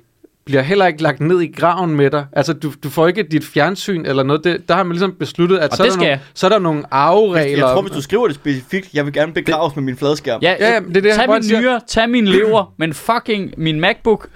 [0.46, 2.26] bliver heller ikke lagt ned i graven med dig.
[2.34, 4.44] Altså, du, du får ikke dit fjernsyn eller noget.
[4.44, 6.50] Det, der har man ligesom besluttet, at Og så er, det der nogle, så er
[6.50, 7.68] der nogle arveregler.
[7.68, 10.42] Jeg tror, hvis du skriver det specifikt, jeg vil gerne begraves med min fladskærm.
[10.42, 13.80] Ja, Ja, ja, det er det, tag min nyre, tag min lever, men fucking min
[13.80, 14.30] MacBook.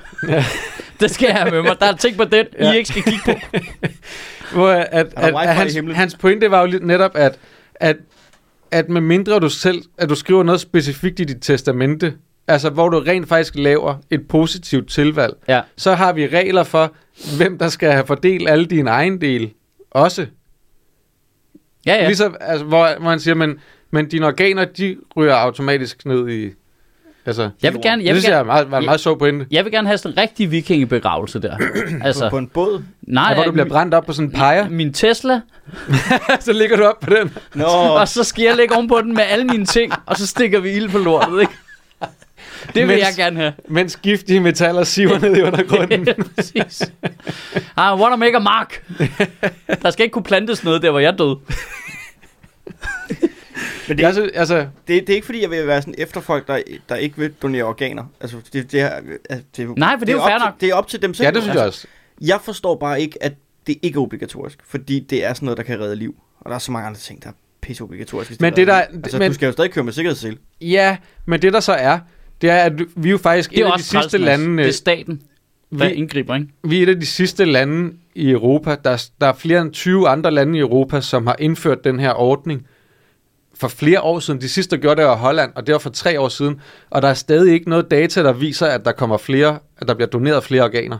[0.99, 1.75] det skal jeg have med mig.
[1.79, 2.71] Der er ting på den, Ja.
[2.71, 3.31] I ikke skal kigge på.
[4.55, 7.39] Hvor at, at, at, at hans, hans pointe var jo lidt netop, at,
[7.75, 7.97] at,
[8.71, 12.13] at med mindre du selv, at du skriver noget specifikt i dit testamente,
[12.47, 15.61] altså hvor du rent faktisk laver et positivt tilvalg, Ja.
[15.77, 16.93] så har vi regler for,
[17.37, 19.49] hvem der skal have fordelt alle dine ejendele
[19.91, 20.21] også.
[21.85, 22.01] Ja, Ja.
[22.01, 22.07] ja.
[22.07, 23.59] Ligesom, altså, hvor, hvor han siger, men,
[23.91, 26.49] men dine organer, de ryger automatisk ned i...
[27.27, 29.19] Altså, Jeg vil gerne, det jeg vil jeg gerne, er meget, var en meget sjov
[29.19, 29.45] pointe.
[29.51, 31.57] jeg vil gerne have sådan en rigtig vikingebegravelse der.
[31.57, 32.83] Altså, altså, på en båd.
[33.01, 35.41] nej, Ja, hvor du bliver min- brændt op på sådan en peger, Min Tesla,
[36.39, 37.33] så ligger du op på den.
[37.53, 37.65] Nå,
[37.99, 40.71] og så skal jeg lægge ovenpå den med alle mine ting, og så stikker vi
[40.71, 41.53] ild på lortet, ikke?
[42.75, 43.53] Det vil Mens- jeg gerne have.
[43.69, 46.07] Mens giftige metaller siver ned i undergrunden.
[46.35, 46.81] Præcis.
[47.77, 48.83] I wanna make a mark.
[49.81, 51.37] Der skal ikke kunne plantes noget der, hvor jeg døde.
[53.87, 56.21] Men det, Jeg synes, altså, det, det er ikke fordi, jeg vil være sådan efter
[56.21, 56.59] folk, der,
[56.89, 58.03] der ikke vil donere organer.
[58.21, 58.89] Altså, det, det, er,
[59.29, 60.61] altså, det, er Nej, for det er jo op fair til- nok.
[60.61, 61.25] Det er op til dem selv.
[61.25, 61.87] ja, det synes altså, jeg også.
[62.21, 63.33] Jeg forstår bare ikke, at
[63.67, 66.15] det ikke er obligatorisk, fordi det er sådan noget, der kan redde liv.
[66.39, 68.41] Og der er så mange andre ting, der er pisse obligatorisk.
[68.41, 70.37] Men det der- altså, men- du skal jo stadig køre med sikkerhedssel.
[70.61, 71.99] Ja, men det der så er,
[72.41, 74.21] det er, at vi er jo faktisk Det er et af de sidste træls, Mads.
[74.39, 75.21] lande, Det er staten,
[75.79, 76.47] der vi, indgriber, ikke?
[76.63, 78.75] vi er et af de sidste lande i Europa.
[78.83, 82.11] Der, der er flere end 20 andre lande i Europa, som har indført den her
[82.13, 82.67] ordning
[83.59, 84.41] for flere år siden.
[84.41, 86.61] De sidste, der gjorde det, var Holland, og det var for tre år siden.
[86.89, 89.93] Og der er stadig ikke noget data, der viser, at der kommer flere, at der
[89.93, 90.97] bliver doneret flere organer.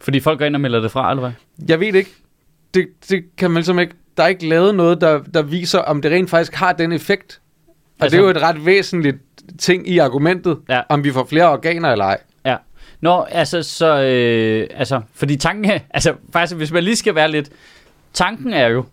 [0.00, 1.32] Fordi folk går ind og melder det fra, eller hvad?
[1.68, 2.10] Jeg ved ikke.
[2.74, 3.94] Det, det kan man ligesom ikke.
[4.16, 7.40] Der er ikke lavet noget, der, der viser, om det rent faktisk har den effekt.
[7.68, 7.74] Og
[8.04, 9.16] Altså- altså, det er jo et ret væsentligt
[9.58, 10.80] ting i argumentet, Ja.
[10.88, 12.18] om vi får flere organer eller ej.
[12.44, 12.56] Ja.
[13.00, 17.50] Nå, altså, så, øh, altså, fordi tanken altså, faktisk, hvis man lige skal være lidt,
[18.12, 18.84] tanken er jo,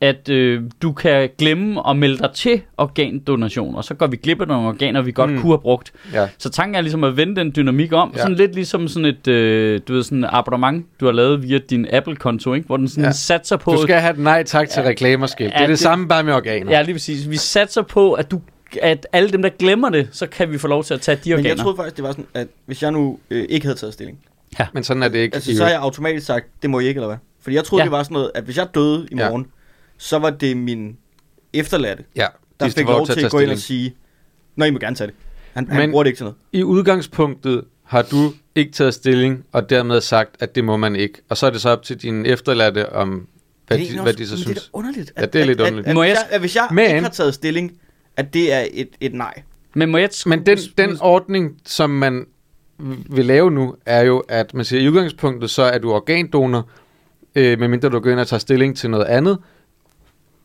[0.00, 4.40] at øh, du kan glemme at melde dig til organdonation, og så går vi glip
[4.40, 5.40] af nogle organer, vi godt mm.
[5.40, 5.92] Kunne have brugt.
[6.14, 6.28] Ja.
[6.38, 8.18] Så tanken er ligesom at vende den dynamik om, ja.
[8.18, 8.22] Ja.
[8.22, 11.58] sådan lidt ligesom sådan et, øh, du ved, sådan et abonnement, du har lavet via
[11.58, 12.66] din Apple-konto, ikke?
[12.66, 13.08] hvor den sådan ja.
[13.08, 13.12] Ja.
[13.12, 13.72] satser på...
[13.72, 15.52] Du skal have et nej tak til reklamerskilt.
[15.52, 16.72] Ja, det er det, det- samme bare med organer.
[16.72, 17.30] Ja, lige præcis.
[17.30, 18.40] Vi satser på, at du
[18.82, 21.30] at alle dem, der glemmer det, så kan vi få lov til at tage de
[21.30, 21.48] Men organer.
[21.50, 24.18] jeg troede faktisk, det var sådan, at hvis jeg nu øh, ikke havde taget stilling,
[24.74, 25.34] Men sådan er det ikke.
[25.34, 27.16] altså så har jeg automatisk sagt, det må I ikke, eller hvad?
[27.42, 27.84] Fordi jeg troede, Ja.
[27.84, 27.86] ja.
[27.86, 29.28] det var sådan noget, at hvis jeg døde i Ja.
[30.00, 30.96] Så var det min
[31.52, 32.26] efterladte, ja,
[32.60, 33.94] der fik lov til tage at gå ind og sige,
[34.56, 35.16] Nå, I må gerne tage det.
[35.54, 36.36] Han, han Men- bruger det ikke til noget.
[36.52, 41.18] I udgangspunktet har du ikke taget stilling, og dermed sagt, at det må man ikke.
[41.28, 43.18] Og så er det så op til dine efterladte, om hvad,
[43.68, 44.58] Det er de, egentlig hvad også- de så men Det synes.
[44.58, 45.12] er da underligt.
[45.18, 45.88] Ja, det er lidt at, underligt.
[45.88, 47.72] At, at, at, jeg- jeg, at hvis jeg Men- ikke har taget stilling,
[48.16, 49.42] at det er et, et nej.
[49.74, 50.10] Men må jeg...
[50.26, 52.26] Men den, den ordning, som man
[53.10, 56.68] vil lave nu, er jo, at man siger, at i udgangspunktet, så er du organdonor,
[57.34, 59.38] øh, medmindre du går ind og tager stilling til noget andet,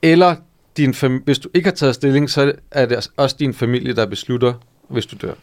[0.01, 0.35] eller
[0.77, 4.05] din fam- hvis du ikke har taget stilling, så er det også din familie, der
[4.05, 4.53] beslutter,
[4.89, 5.33] hvis du dør.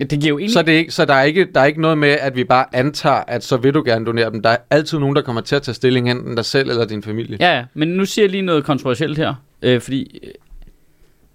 [0.00, 0.52] Det giver jo egentlig...
[0.52, 2.44] Så, er det ikke, så der, er ikke, der er ikke noget med, at vi
[2.44, 4.42] bare antager, at så vil du gerne donere dem.
[4.42, 7.02] Der er altid nogen, der kommer til at tage stilling, enten dig selv eller din
[7.02, 7.36] familie.
[7.40, 10.30] Ja, ja, men nu siger jeg lige noget kontroversielt her, øh, fordi, øh,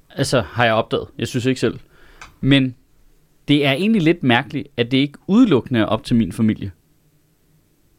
[0.10, 1.80] altså har jeg opdaget, jeg synes ikke selv,
[2.42, 2.76] men
[3.48, 6.72] det er egentlig lidt mærkeligt, at det ikke udelukkende er op til min familie.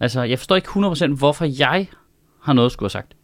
[0.00, 1.88] Altså, jeg forstår ikke 100% hvorfor jeg
[2.42, 3.14] har noget at skulle have sagt.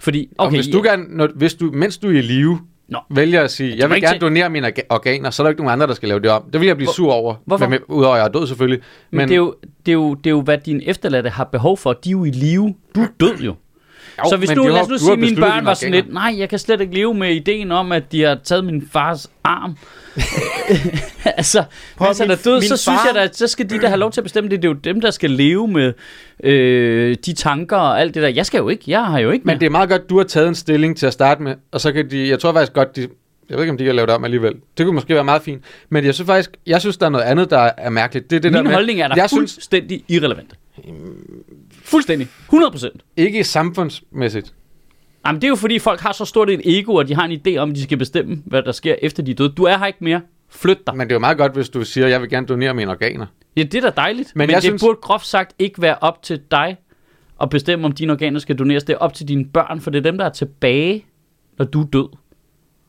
[0.00, 2.58] Fordi, Okay, og hvis du gerne, når, hvis du, mens du er i live,
[2.88, 2.98] Nå.
[3.10, 5.72] vælger at sige, jeg vil gerne donere mine orga- organer, så er der ikke nogen
[5.72, 6.42] andre, der skal lave det om.
[6.52, 7.34] Det vil jeg blive Hvor- sur over.
[7.46, 7.68] Hvorfor?
[7.68, 8.80] Men, udover at jeg er død selvfølgelig.
[9.10, 9.54] men, men det, er jo,
[9.86, 11.92] det, er jo, det er jo, hvad dine efterladte har behov for.
[11.92, 12.74] De er jo i live.
[12.94, 13.54] Du er død jo.
[14.24, 16.12] Jo, så hvis nu, du lad os nu sige, at mine børn var sådan lidt,
[16.12, 19.30] nej, jeg kan slet ikke leve med ideen om, at de har taget min fars
[19.44, 19.76] arm.
[21.24, 21.64] altså,
[21.96, 23.88] Prøv, hvis han er død, så synes far- jeg da, at så skal de der
[23.88, 24.62] have lov til at bestemme det.
[24.62, 25.92] Det er jo dem, der skal leve med
[26.44, 28.28] øh, de tanker og alt det der.
[28.28, 29.58] Jeg skal jo ikke, jeg har jo ikke Men mere.
[29.60, 31.92] det er meget godt, du har taget en stilling til at starte med, og så
[31.92, 34.14] kan de, jeg tror faktisk godt, de, jeg ved ikke, om de kan lave det
[34.14, 34.54] om alligevel.
[34.78, 35.62] Det kunne måske være meget fint.
[35.88, 38.30] Men jeg synes faktisk, jeg synes, der er noget andet, der er mærkeligt.
[38.30, 40.50] Det er det der Min med, holdning er da jeg synes, fuldstændig irrelevant.
[41.88, 42.28] Fuldstændig.
[42.44, 43.02] 100 procent.
[43.16, 44.54] ikke samfundsmæssigt.
[45.26, 47.40] Jamen, det er jo fordi, folk har så stort et ego, og de har en
[47.46, 49.48] idé om, at de skal bestemme, hvad der sker efter de er døde.
[49.48, 50.20] Du er her ikke mere.
[50.48, 50.96] Flyt dig.
[50.96, 53.26] Men det er jo meget godt, hvis du siger, jeg vil gerne donere mine organer.
[53.56, 54.32] Ja, det er da dejligt.
[54.36, 56.76] Men, Men det synes- burde groft sagt ikke være op til dig
[57.42, 58.84] at bestemme, om dine organer skal doneres.
[58.84, 61.04] Det er op til dine børn, for det er dem, der er tilbage,
[61.58, 62.08] når du er død.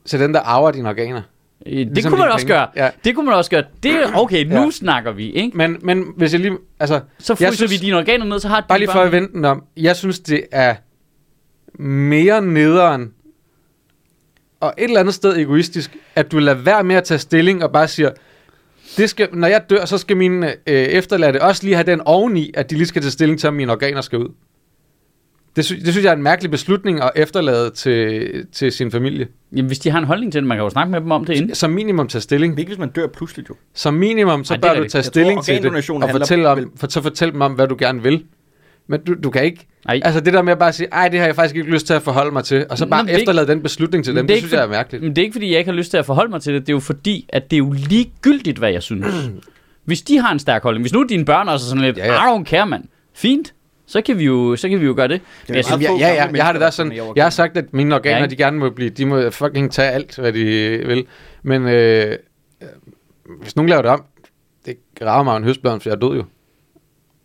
[0.06, 1.22] Så den, der arver dine organer.
[1.66, 2.58] Øh, Det Ligesom kunne man også penge.
[2.58, 2.68] gøre.
[2.76, 2.90] Ja.
[3.04, 3.64] Det kunne man også gøre.
[3.82, 4.70] Det okay, nu Ja.
[4.70, 5.56] snakker vi, ikke?
[5.56, 8.48] Men, men hvis jeg lige, altså, Så Jeg fryser synes- vi dine organer ned, så
[8.48, 9.64] har Bare dine lige for at vente den om.
[9.76, 10.74] Jeg synes, det er
[11.82, 13.12] mere nederen
[14.60, 17.72] og et eller andet sted egoistisk, at du lader være med at tage stilling og
[17.72, 18.10] bare siger,
[18.96, 22.50] det skal, når jeg dør, så skal mine øh, efterladte også lige have den oveni,
[22.54, 24.28] at de lige skal tage stilling til, om mine organer skal ud.
[25.56, 29.26] Det, sy- det synes jeg er en mærkelig beslutning at efterlade til, til sin familie.
[29.56, 31.24] Jamen, hvis de har en holdning til det, man kan jo snakke med dem om
[31.24, 31.54] det inden.
[31.54, 32.58] Som minimum tage stilling.
[32.58, 33.54] Ikke hvis man dør pludseligt jo.
[33.74, 34.92] Som minimum, så Ej, det er bør du rigtigt.
[34.92, 37.40] tage Jeg tror, stilling til det, organdonation og handler fortælle, om, for, så fortælle dem
[37.40, 38.24] om, hvad du gerne vil.
[38.88, 40.00] Men du, du kan ikke Ej.
[40.04, 41.94] Altså det der med at bare sige, ej, det har jeg faktisk ikke lyst til
[41.94, 44.14] at forholde mig til, og så Nå, bare men det er efterlade den beslutning til
[44.14, 45.02] Men dem, det er det, ikke synes jeg er for- mærkeligt.
[45.04, 46.62] Men det er ikke, fordi jeg ikke har lyst til at forholde mig til det.
[46.62, 49.06] Det er jo fordi, at det er jo ligegyldigt, hvad jeg synes.
[49.84, 50.82] Hvis de har en stærk holdning.
[50.82, 52.24] Hvis nu dine børn også er sådan lidt, Ja, ja, ja.
[52.28, 52.36] ja.
[52.36, 52.84] I don't care, mand.
[53.14, 53.54] Fint.
[53.90, 55.20] Så kan vi jo, så kan vi jo gøre det.
[55.48, 57.72] Men jeg synes, ja, ja, ja, jeg har det der sådan, jeg har sagt, at
[57.72, 60.44] mine organer, Ja, de gerne må blive, de må fucking tage alt, hvad de
[60.86, 61.06] vil.
[61.42, 62.16] Men øh,
[62.62, 62.68] øh,
[63.42, 64.04] hvis nogen laver det om,
[64.66, 66.24] det graver mig en høstblad, for jeg er død jo.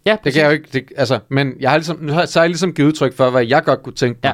[0.06, 2.40] ja, Det kan jeg jo ikke, det, altså, men jeg har ligesom, nu har, så
[2.40, 4.34] har jeg ligesom givet udtryk for, hvad jeg godt kunne tænke mig.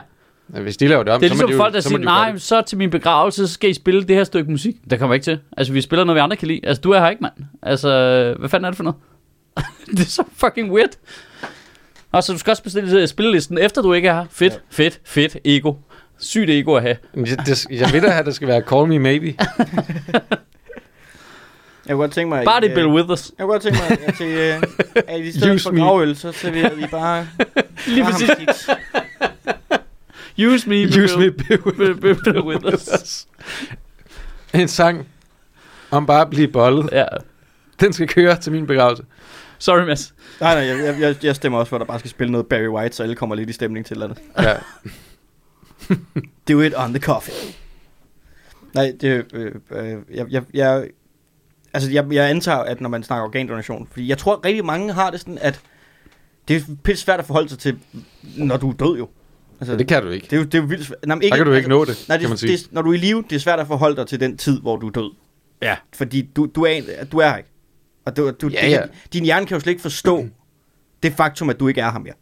[0.55, 0.61] Ja.
[0.61, 2.37] Hvis de laver det om, Det er så må ligesom de folk, der siger, nej,
[2.37, 4.75] så til min begravelse, så skal I spille det her stykke musik.
[4.89, 5.39] Det kommer ikke til.
[5.57, 6.59] Altså, vi spiller noget, vi andre kan lide.
[6.63, 7.33] Altså, du er her ikke, mand.
[7.63, 7.89] Altså,
[8.39, 8.97] hvad fanden er det for noget?
[9.91, 10.89] det er så fucking weird.
[12.11, 14.25] Og så du skal også bestille spillelisten, efter du ikke er her.
[14.31, 14.57] Fedt, Ja.
[14.69, 15.73] fedt, fedt ego.
[16.19, 16.97] Sygt ego at have.
[17.13, 19.35] Men det, jeg ved da, at det skal være Call Me Maybe.
[21.87, 22.45] Jeg kunne godt tænke mig...
[22.45, 23.31] Bare det øh, Bill Withers.
[23.37, 24.63] Jeg kunne godt tænke mig, at, til, øh,
[25.07, 27.27] at i stedet Use for gravøl, så serverer vi bare...
[27.87, 28.69] Lige præcis.
[30.47, 33.27] Use me, Use me, Bill Bill, Bill, Bill Withers.
[34.53, 35.07] En sang
[35.91, 36.89] om bare at blive bollet.
[36.91, 37.05] Ja.
[37.79, 39.03] Den skal køre til min begravelse.
[39.61, 40.13] Sorry, Mads.
[40.39, 42.67] Nej, nej, jeg, jeg, jeg stemmer også for, at der bare skal spille noget Barry
[42.67, 44.47] White, så alle kommer lidt i stemning til et eller andet.
[44.49, 45.95] Ja.
[46.53, 47.33] Do it on the coffee.
[48.73, 50.87] Nej, det, øh, øh, jeg, jeg, jeg,
[51.73, 55.09] altså jeg, jeg antager, at når man snakker organdonation, fordi jeg tror rigtig mange har
[55.09, 55.59] det sådan, at
[56.47, 57.79] det er pisse svært at forholde sig til,
[58.37, 59.09] når du er død jo.
[59.59, 60.25] Altså, Det kan du ikke.
[60.25, 60.99] det, er jo, det er jo vildt svært.
[61.07, 62.57] Nej, men Der kan du ikke nå det, altså, nej, det, kan man sige.
[62.57, 64.61] Det, når du er i live, det er svært at forholde dig til den tid,
[64.61, 65.11] hvor du er død.
[65.61, 65.75] Ja.
[65.93, 66.81] Fordi du, du, er,
[67.11, 67.49] du er her ikke.
[68.05, 68.81] Og du, du, Ja, det, ja.
[69.13, 70.25] Din hjerne kan jo slet ikke forstå
[71.03, 72.13] det faktum, at du ikke er her mere.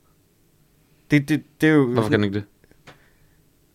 [1.11, 1.93] Det, det, det er jo...
[1.93, 2.43] Hvorfor kan den ikke det?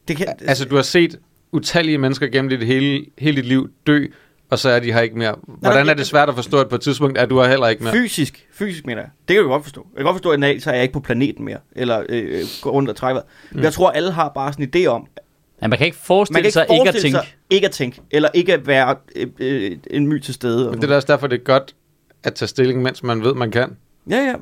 [0.08, 1.18] det kan, Altså, du har set
[1.52, 4.06] utallige mennesker gennem dit hele, hele dit liv dø,
[4.50, 5.34] og så er de her ikke mere.
[5.46, 7.68] Hvordan nej, er det svært at forstå, at på et tidspunkt er du her heller
[7.68, 7.92] ikke mere?
[7.92, 9.10] Fysisk, fysisk mener jeg.
[9.28, 9.86] Det kan jeg godt forstå.
[9.92, 12.04] Jeg kan godt forstå, at en dag, så er jeg ikke på planeten mere, eller
[12.08, 13.22] øh, går rundt og trækker.
[13.52, 13.60] Mm.
[13.62, 15.06] Jeg tror, alle har bare sådan en idé om,
[15.62, 17.28] Ja, man kan ikke Man forestille kan ikke sig ikke at forestille tænke.
[17.28, 20.70] sig ikke at tænke, eller ikke at være øh, øh, en my til stede.
[20.70, 21.74] Men det er også derfor, det er godt
[22.24, 23.76] at tage stilling, mens man ved, man kan.
[24.10, 24.34] Ja, ja,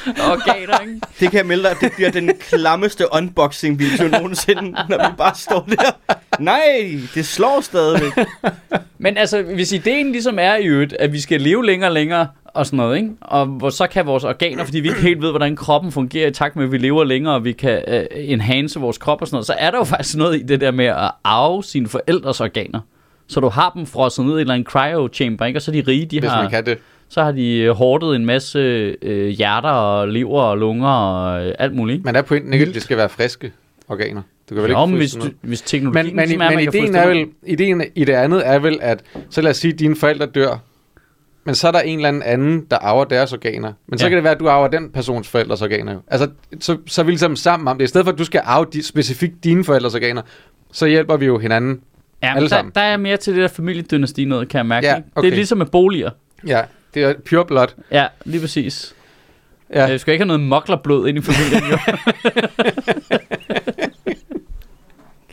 [0.07, 1.01] organer, ikke?
[1.19, 5.35] Det kan jeg melde dig, at det bliver den klammeste unboxing-video nogensinde, når vi bare
[5.35, 6.15] står der.
[6.39, 8.25] Nej, det slår stadigvæk.
[8.97, 12.27] Men altså, hvis ideen ligesom er i øvrigt, at vi skal leve længere og længere,
[12.57, 13.09] og sådan noget, ikke?
[13.21, 16.31] Og hvor så kan vores organer, fordi vi ikke helt ved, hvordan kroppen fungerer i
[16.31, 19.35] takt med, at vi lever længere, og vi kan uh, enhance vores krop og sådan
[19.35, 22.41] noget, så er der jo faktisk noget i det der med at arve sine forældres
[22.41, 22.79] organer.
[23.27, 25.57] Så du har dem frosset ned i en eller anden cryo chamber, ikke?
[25.57, 26.77] Og så er de rige, de Hvis har, man kan det.
[27.09, 28.59] Så har de øh, hårdet en masse
[29.01, 32.05] øh, hjerter og lever og lunger og øh, alt muligt?
[32.05, 33.51] Men er pointen ikke, at det skal være friske
[33.87, 34.21] organer?
[34.49, 36.59] Du kan vel Jo, ikke men hvis, du, hvis teknologien men, men, ligesom er, men
[36.59, 39.79] ideen er vel, ideen i det andet er vel, at så lad os sige, at
[39.79, 40.57] dine forældre dør,
[41.43, 43.73] men så er der en eller anden anden, der arver deres organer.
[43.87, 44.09] Men så Ja.
[44.09, 45.93] kan det være, at du arver den persons forældres organer.
[45.93, 45.99] jo.
[46.07, 46.29] Altså,
[46.59, 47.85] så, så er vi ligesom sammen om det.
[47.85, 50.21] I stedet for, at du skal arve de, specifikt dine forældres organer,
[50.71, 51.81] så hjælper vi jo hinanden.
[52.23, 52.71] Ja, alle der, sammen.
[52.75, 54.87] der er mere til det der familiedynasti noget, kan jeg mærke.
[54.87, 55.05] Ja, ikke?
[55.05, 55.31] Det okay.
[55.31, 56.09] er ligesom med boliger.
[56.47, 56.61] Ja,
[56.93, 57.67] det er pure blood.
[57.91, 58.95] Ja, lige præcis.
[59.73, 59.79] Ja.
[59.79, 59.85] Ja.
[59.89, 61.77] Jeg skal ikke have noget moklerblod ind i familien, jo.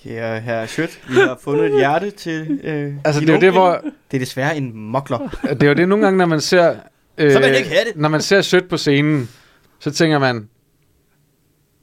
[0.05, 3.81] Kære herre Schødt, vi har fundet et hjerte til øh, Altså, det er det, hvor,
[4.11, 5.39] Det er desværre en mokler.
[5.51, 6.75] det er jo det nogle gange, når man ser...
[7.19, 7.97] Øh, Så jeg ikke have det.
[7.97, 9.29] Når man ser sødt på scenen,
[9.81, 10.49] så tænker man,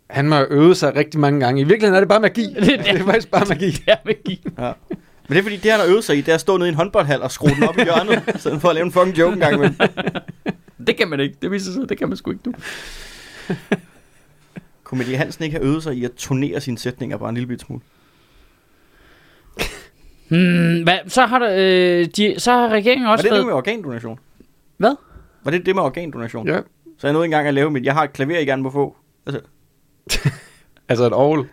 [0.09, 1.61] han må øvet sig rigtig mange gange.
[1.61, 2.53] I virkeligheden er det bare magi.
[2.59, 2.85] Det er det.
[2.85, 3.71] det er faktisk bare magi.
[3.71, 4.43] det er magi.
[4.59, 4.71] Ja.
[5.31, 6.69] Men det er fordi, det han har øvet sig i, det er at stå nede
[6.69, 8.91] i en håndboldhal og skrue den op i hjørnet, i stedet for at lave en
[8.91, 9.75] fucking joke en gang imellem.
[10.87, 11.35] Det kan man ikke.
[11.41, 12.53] Det viser sig, det kan man sgu ikke, du.
[14.83, 17.47] Kunne Mette Hansen ikke have øvet sig i at turnere sine sætninger bare en lille
[17.47, 17.81] bit smule?
[20.27, 23.45] Hmm, hvad, så, har der, øh, de, så har regeringen Var også det det været...
[23.45, 24.19] med organdonation?
[24.77, 24.95] Hvad?
[25.43, 26.47] Var det det med organdonation?
[26.47, 26.59] Ja.
[26.97, 27.85] Så jeg nåede engang at lave mit...
[27.85, 28.95] Jeg har et klaver, jeg gerne må få.
[29.25, 29.41] Altså,
[30.89, 31.49] Altså et ovl.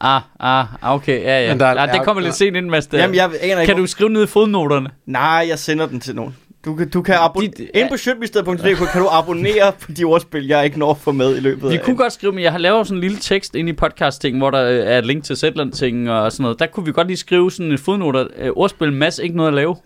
[0.00, 1.48] Ah, ah, okay, ja, ja.
[1.52, 2.88] Men der er- ja det ja, kommer lidt sent ind, Mads.
[2.92, 3.72] Jamen, jeg aner ikke...
[3.72, 4.90] Kan du skrive ned i fodnoterne?
[5.06, 6.36] Nej, jeg sender den til nogen.
[6.64, 7.52] Du kan, du kan abonnere...
[7.74, 11.36] De- på shirtmisted.dk kan du abonnere på de ordspil, jeg ikke når at få med
[11.36, 11.82] i løbet Vi af...
[11.82, 14.50] kunne godt skrive, men jeg har lavet sådan en lille tekst ind i podcast-ting, hvor
[14.50, 16.58] der øh, er et link til Zetland-ting og sådan noget.
[16.58, 18.26] Der kunne vi godt lige skrive sådan en fodnoter.
[18.38, 19.76] Øh, ordspil, Mads, ikke noget at lave.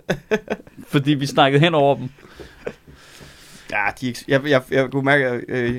[0.92, 2.08] fordi vi snakkede hen over dem.
[3.72, 5.74] Ja, de, er jeg, jeg, jeg kunne mærke, at øh,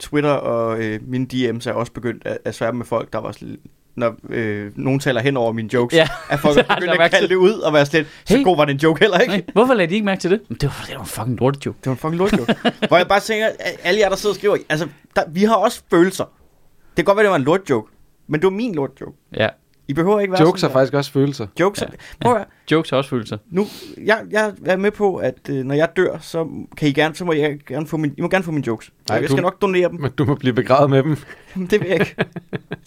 [0.00, 3.32] Twitter og øh, mine DM's er også begyndt at, at sværme med folk, der var
[3.32, 3.56] sådan,
[3.96, 6.08] når øh, nogen taler hen over mine jokes, Ja.
[6.30, 8.44] at folk er begyndt at kalde det ud og være slet, så Hey.
[8.44, 9.32] god var den joke heller ikke.
[9.32, 10.40] Nej, hvorfor lagde de ikke mærke til det?
[10.48, 11.78] Men det var, det var en fucking lortet joke.
[11.78, 12.54] Det var en fucking lort joke.
[12.88, 15.54] Hvor jeg bare tænker, at alle jer, der sidder og skriver, altså, der, vi har
[15.54, 16.24] også følelser.
[16.24, 17.92] Det kan godt være, det var en lort joke,
[18.28, 19.16] men det var min lort joke.
[19.36, 19.48] Ja,
[19.88, 21.44] I behøver ikke være Jokes har sådan faktisk også følelser.
[21.46, 21.50] der.
[21.64, 21.80] Jokes.
[21.82, 21.86] Ja.
[22.20, 23.38] Prøv at jokes har også følelser.
[23.50, 23.66] nu,
[24.04, 27.24] jeg, jeg er med på, at øh, når jeg dør, så kan I gerne, så
[27.24, 28.90] må jeg gerne få min, I må gerne få mine jokes.
[28.90, 30.00] Nej, Nej, jeg du- skal nok donere dem.
[30.00, 31.16] Men du må blive begravet med dem.
[31.70, 32.14] det vil jeg ikke.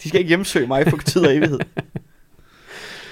[0.02, 1.58] De skal ikke hjemsøge mig for tid og evighed.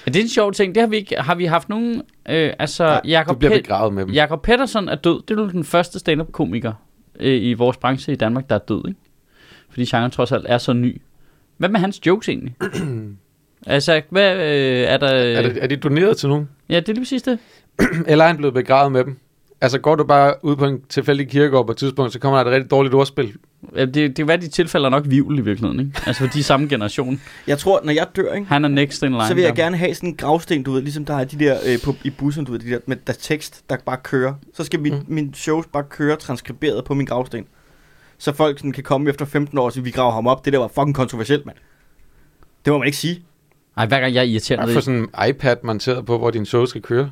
[0.07, 0.75] Ja, det er en sjov ting.
[0.75, 1.17] Det har vi ikke.
[1.17, 2.03] Har vi haft nogen...
[2.29, 4.13] Øh, altså, Nej, Jacob, du bliver Pet- begravet med dem.
[4.15, 5.23] Jacob Pettersson er død.
[5.29, 6.73] Det er jo den første stand-up-komiker
[7.21, 9.01] øh, i vores branche i Danmark, der er død, ikke?
[9.71, 11.01] Fordi genren trods alt er så ny.
[11.57, 12.55] Hvad med hans jokes egentlig?
[13.67, 15.15] altså, hvad øh, er der...
[15.15, 16.49] Øh, Er, det, er de doneret til nogen?
[16.69, 17.39] Ja, det er lige præcis det.
[18.07, 19.19] Eller er han blevet begravet med dem?
[19.61, 22.51] Altså går du bare ud på en tilfældig kirkegård på et tidspunkt, så kommer der
[22.51, 23.33] et rigtig dårligt ordspil
[23.77, 26.01] Ja, Det, det kan være, de tilfælder nok vivl i virkeligheden, ikke?
[26.07, 27.21] Altså, for de er samme generation.
[27.47, 28.47] Jeg tror, når jeg dør, ikke?
[28.47, 29.27] Han er next in line.
[29.27, 29.63] så vil jeg der.
[29.63, 32.11] gerne have sådan en gravsten, du ved, ligesom der er de der øh, på, i
[32.11, 34.35] bussen, du ved, de der med der tekst, der bare kører.
[34.55, 35.05] Så skal min, mm.
[35.09, 37.45] min shows bare køre transkriberet på min gravsten.
[38.19, 40.45] Så folk sådan kan komme efter 15 år og sige, vi graver ham op.
[40.45, 41.57] Det der var fucking kontroversielt, mand.
[42.65, 43.23] Det må man ikke sige.
[43.81, 44.75] Ej, hver gang jeg er irriterende.
[44.75, 47.11] Få sådan en iPad monteret på, hvor din show skal køre.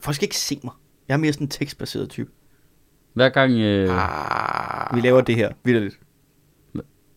[0.00, 0.72] Folk skal ikke se mig.
[1.08, 2.30] Jeg er mere sådan en tekstbaseret type.
[3.14, 3.52] Hver gang...
[3.52, 4.96] Øh, Ah.
[4.96, 5.94] Vi laver det her, vildt.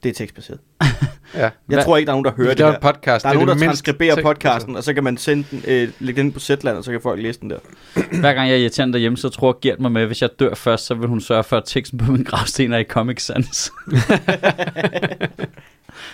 [0.03, 0.59] Det er tekstbaseret.
[1.33, 1.39] Ja.
[1.41, 2.77] Jeg Hvad- tror ikke, der er nogen, der hører det laver her.
[2.77, 3.23] en podcast.
[3.23, 5.89] Der er det nogen, der det transkriberer podcasten, og så kan man sende den, øh,
[5.99, 7.57] lægge den på Zetland, og så kan folk læse den der.
[8.21, 10.55] Hver gang jeg er irriterende derhjemme, så tror Gert mig med, at hvis jeg dør
[10.55, 13.71] først, så vil hun sørge for, at teksten på min gravsten er i Comic Sans.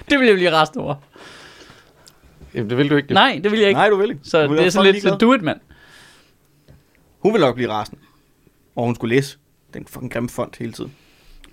[0.10, 0.96] det vil jeg blive rast over.
[2.56, 3.14] Jamen, det vil du ikke.
[3.14, 3.80] Nej, det vil jeg ikke.
[3.80, 4.22] Nej, du vil ikke.
[4.24, 5.60] så vil det er sådan lidt, så do it, mand.
[7.20, 8.02] Hun vil nok blive rasende.
[8.76, 9.38] Og hun skulle læse
[9.74, 10.92] den fucking grimme font hele tiden.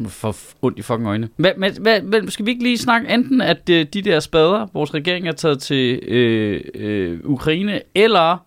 [0.09, 1.29] For ondt i fucking øjne.
[1.37, 4.67] Men, men, men, men skal vi ikke lige snakke enten, at øh, de der spader,
[4.73, 8.47] vores regering er taget til øh, øh, Ukraine, eller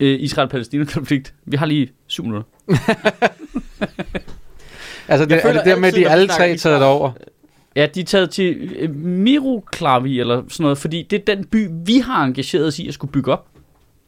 [0.00, 1.34] øh, Israel-Palæstina-konflikt?
[1.44, 2.48] Vi har lige syv minutter.
[5.08, 7.12] Altså, det, Jeg er føler det der med, at de alle tre taget over?
[7.78, 11.68] Ja, de er taget til øh, Miroklavi eller sådan noget, fordi det er den by,
[11.86, 13.48] vi har engageret os i at skulle bygge op.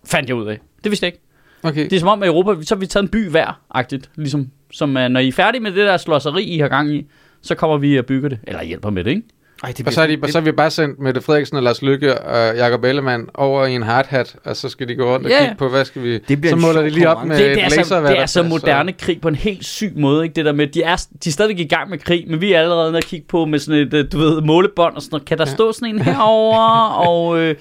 [0.04, 0.58] Fandt jeg ud af.
[0.84, 1.24] Det vidste jeg ikke.
[1.62, 1.84] Okay.
[1.84, 4.10] Det er som om, at i Europa, så har vi taget en by hver-agtigt.
[4.16, 7.06] Ligesom, som uh, når I er færdige med det der slåseri, I har gang i,
[7.42, 8.38] så kommer vi og bygger det.
[8.42, 9.22] Eller hjælper med det, ikke?
[9.64, 11.82] Ej, det Og så, er de, så har vi bare sendt Mette Frederiksen og Lars
[11.82, 15.32] Lykke og Jacob Ellemann over i en hardhat, og så skal de gå rundt og
[15.32, 15.38] Ja.
[15.38, 16.18] kigge på, hvad skal vi...
[16.18, 18.22] Det bliver så måler de lige op med det, det, er et så, laservalg, det
[18.22, 20.34] er så og moderne krig på en helt syg måde, ikke?
[20.34, 22.60] Det der med, de er, de er stadig i gang med krig, men vi er
[22.60, 25.26] allerede nede og kigge på med sådan et, øh, du ved, målebånd og sådan noget.
[25.26, 25.54] Kan der Ja.
[25.54, 27.54] stå sådan en herover Og øh,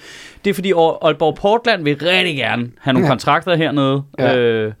[0.44, 3.10] det er fordi, Aal- Aalborg Portland vil rigtig gerne have nogle Ja.
[3.12, 4.02] kontrakter hernede.
[4.18, 4.36] Ja.
[4.36, 4.72] Øh,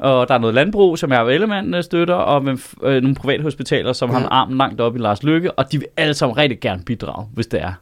[0.00, 3.42] og der er noget landbrug, som Jacob Ellemann øh, støtter, og med, øh, nogle private
[3.42, 4.14] hospitaler, som Ja.
[4.16, 6.82] har en arm langt op i Lars Lykke, og de vil alle sammen rigtig gerne
[6.84, 7.72] bidrage, hvis det er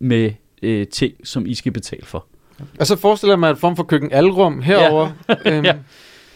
[0.00, 0.30] med
[0.62, 2.26] øh, ting, som I skal betale for.
[2.80, 5.10] Og så forestiller jeg mig en form for køkken alrum herover.
[5.28, 5.34] Ja.
[5.52, 5.74] Øhm, Ja.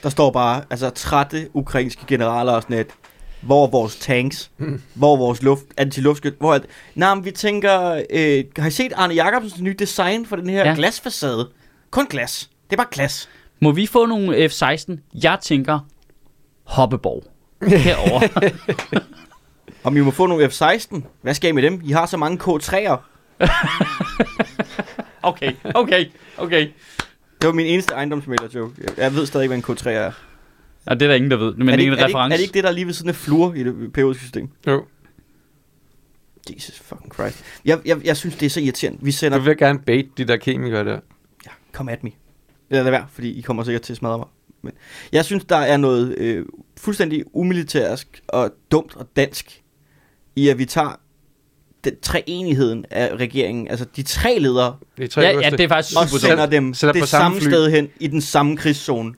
[0.03, 2.87] Der står bare, altså trætte ukrainske generaler og sådan et.
[3.41, 4.51] Hvor er vores tanks?
[4.59, 4.81] Mm.
[4.95, 6.35] Hvor er vores luft, antiluftskyld?
[6.39, 6.67] Hvor er det?
[6.95, 10.69] Nej, men vi tænker, øh, har I set Arne Jacobsens nye design for den her
[10.69, 10.75] ja.
[10.75, 11.49] glasfacade?
[11.91, 12.51] Kun glas.
[12.71, 13.29] Det er bare glas.
[13.61, 14.97] Må vi få nogle F-16?
[15.23, 15.79] Jeg tænker
[16.65, 17.25] Hoppeborg.
[17.69, 18.21] Herover.
[19.85, 21.01] Om I må få nogle F-16?
[21.23, 21.81] Hvad skal I med dem?
[21.85, 22.97] I har så mange K3'er.
[25.23, 26.05] okay, okay,
[26.39, 26.69] okay.
[27.41, 28.75] Det var min eneste ejendomsmælder joke.
[28.97, 30.13] Jeg- ved stadig ikke, hvad en K3 er.
[30.87, 31.55] Og det er der ingen, der ved.
[31.55, 32.33] Men er, det det, er ikke, en er, det reference.
[32.35, 34.49] er det ikke det, der er lige ved sådan en flur i det periodiske system?
[34.67, 34.85] jo.
[36.55, 37.45] Jesus fucking Christ.
[37.65, 38.99] Jeg, jeg, jeg synes, det er så irriterende.
[39.03, 39.39] Vi sender...
[39.39, 40.99] Du vil gerne bait de der kemikere der.
[41.47, 42.11] Ja, come at me.
[42.71, 44.27] Eller lad være, fordi I kommer sikkert til at smadre mig.
[44.63, 44.73] Men
[45.13, 46.47] jeg synes, der er noget øh,
[46.77, 49.63] fuldstændig umilitærisk og dumt og dansk
[50.37, 51.01] i, at vi tager
[51.85, 55.69] den treenigheden af regeringen, altså de tre ledere, Det er tre Ja, ja, det er
[55.69, 56.53] faktisk og super sender dumt.
[56.53, 59.15] dem sætter det på samme, samme sted hen i den samme krigszone.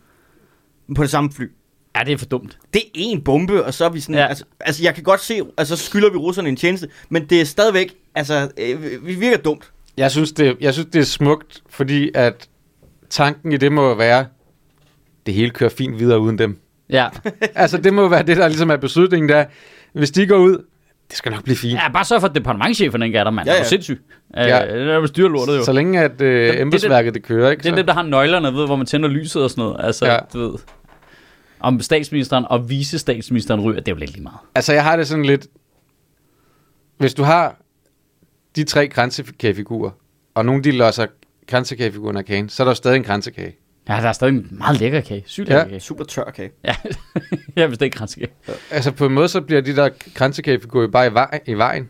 [0.96, 1.44] På det samme fly.
[1.96, 2.59] Ja, det er for dumt.
[2.74, 4.14] Det er en bombe, og så er vi sådan...
[4.14, 4.26] Ja.
[4.26, 7.44] Altså, altså, jeg kan godt se, altså skylder vi russerne en tjeneste, men det er
[7.44, 9.72] stadigvæk, altså, øh, vi virker dumt.
[9.96, 12.48] Jeg synes, det, jeg synes, det er smukt, fordi at
[13.11, 14.26] tanken i det må være,
[15.26, 16.58] det hele kører fint videre uden dem.
[16.90, 17.08] Ja.
[17.54, 19.44] altså, det må være det, der ligesom er beslutningen der.
[19.92, 20.64] Hvis de går ud,
[21.08, 21.74] det skal nok blive fint.
[21.74, 23.48] ja, bare sørg for, at departementchefen ikke er der, mand.
[23.48, 23.58] Ja, Ja, ja.
[23.58, 23.61] ja.
[23.61, 24.00] Er du sindssyg?
[24.36, 24.66] Ja.
[24.74, 25.64] Øh, det er jo styrer lortet jo.
[25.64, 27.62] Så længe at øh, det- embedsværket det kører, ikke?
[27.62, 29.76] Det er dem, der har nøglerne, ved, hvor man tænder lyset og sådan noget.
[29.84, 30.18] Altså, Ja.
[30.32, 30.58] du ved.
[31.61, 34.38] Om statsministeren og vicestatsministeren ryger, det er jo lidt lige meget.
[34.54, 35.46] Altså, jeg har det sådan lidt...
[36.98, 37.56] Hvis du har
[38.56, 39.90] de tre kransekagefigurer,
[40.34, 41.06] og nogle de losser
[41.51, 43.57] kransekagefiguren af kagen, så er der jo stadig en kransekage.
[43.88, 45.22] Ja, der er stadig en meget lækker kage.
[45.26, 45.62] Sygt lækker Ja.
[45.62, 45.68] ja.
[45.68, 45.80] kage.
[45.80, 46.51] Super tør kage.
[46.64, 46.74] Ja,
[47.57, 48.30] jeg hvis det ikke kransekage.
[48.70, 51.88] Altså, på en måde, så bliver de der kransekagefigurer bare i, vej, i vejen.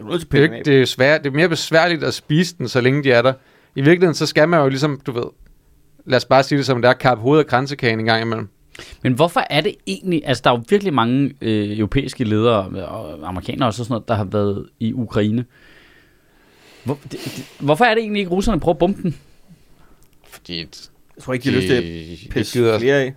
[0.00, 2.68] Er Det er, pille ikke, det, er svært, det er mere besværligt at spise den,
[2.68, 3.32] så længe de er der.
[3.76, 5.24] I virkeligheden, så skal man jo ligesom, du ved,
[6.06, 8.48] lad os bare sige det som det er, kappe hovedet af kransekagen en gang imellem.
[9.02, 13.28] Men hvorfor er det egentlig, altså der er jo virkelig mange øh, europæiske ledere, og
[13.28, 15.44] amerikanere også og sådan noget, der har været i Ukraine.
[16.84, 19.16] Hvor, det, det, hvorfor er det egentlig ikke, russerne prøver at bombe den?
[20.28, 23.14] Fordi Jeg tror ikke, de har lyst til at pisse flere af.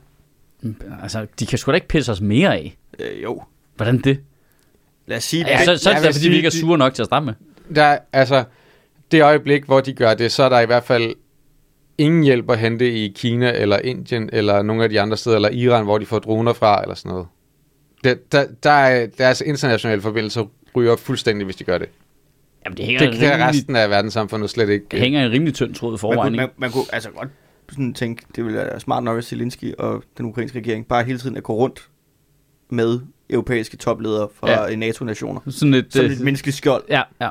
[1.01, 2.77] Altså, de kan sgu da ikke pisse os mere af.
[2.99, 3.41] Øh, jo.
[3.75, 4.19] Hvordan det?
[5.07, 6.59] Lad os sige, Ja, så, så er det da, fordi sige, vi ikke er de-
[6.59, 7.33] sure nok til at starte med.
[7.75, 8.43] der, er- altså,
[9.11, 11.13] det øjeblik, hvor de gør det, så er der i hvert fald
[11.97, 15.49] ingen hjælp at hente i Kina, eller Indien, eller nogle af de andre steder, eller
[15.49, 17.27] Iran, hvor de får droner fra, eller sådan noget.
[18.03, 20.45] Det, der, der er deres internationale forbindelser
[20.75, 21.89] ryger op fuldstændig, hvis de gør det.
[22.65, 24.85] Jamen, det hænger, Det kan rimelig, resten af verdenssamfundet slet ikke.
[24.91, 26.21] det hænger en rimelig tynd tråd i man, forvejen.
[26.33, 26.37] kunne, ikke?
[26.41, 27.29] man, man kunne altså godt
[27.69, 31.19] sådan tænke, det ville være smart nok, at Zelensky og den ukrainske regering bare hele
[31.19, 31.87] tiden at gå rundt
[32.69, 32.99] med
[33.29, 34.75] europæiske topledere fra Ja.
[34.75, 35.41] NATO-nationer.
[35.49, 35.85] Sådan et...
[35.89, 36.83] Som øh, et menneskeligt skjold.
[36.89, 37.29] ja, ja.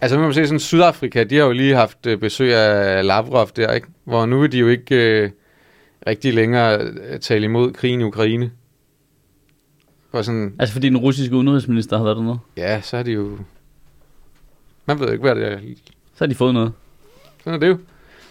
[0.00, 3.48] Altså, man må se sådan Sydafrika, de har jo lige haft øh, besøg af Lavrov
[3.56, 3.86] der, ikke?
[4.04, 5.30] Hvor nu vil de jo ikke øh,
[6.06, 8.50] rigtig længere øh, tale imod krigen i Ukraine.
[10.12, 12.38] Og sådan, Altså fordi den russiske udenrigsminister har været dernede.
[12.56, 13.38] ja, så er de jo...
[14.86, 15.58] Man ved ikke, hvad det er.
[16.14, 16.72] Så har de fået noget.
[17.44, 17.78] Sådan er det jo.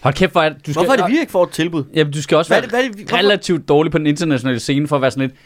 [0.01, 0.66] Hold kæft, hvor er det...
[0.68, 1.84] Du skal, Hvorfor er det, vi ikke får et tilbud?
[1.93, 3.91] Jamen, du skal også Hvad er være det, hvad er det, vi- hvorfor- relativt dårlig
[3.91, 5.39] på den internationale scene for at være sådan lidt...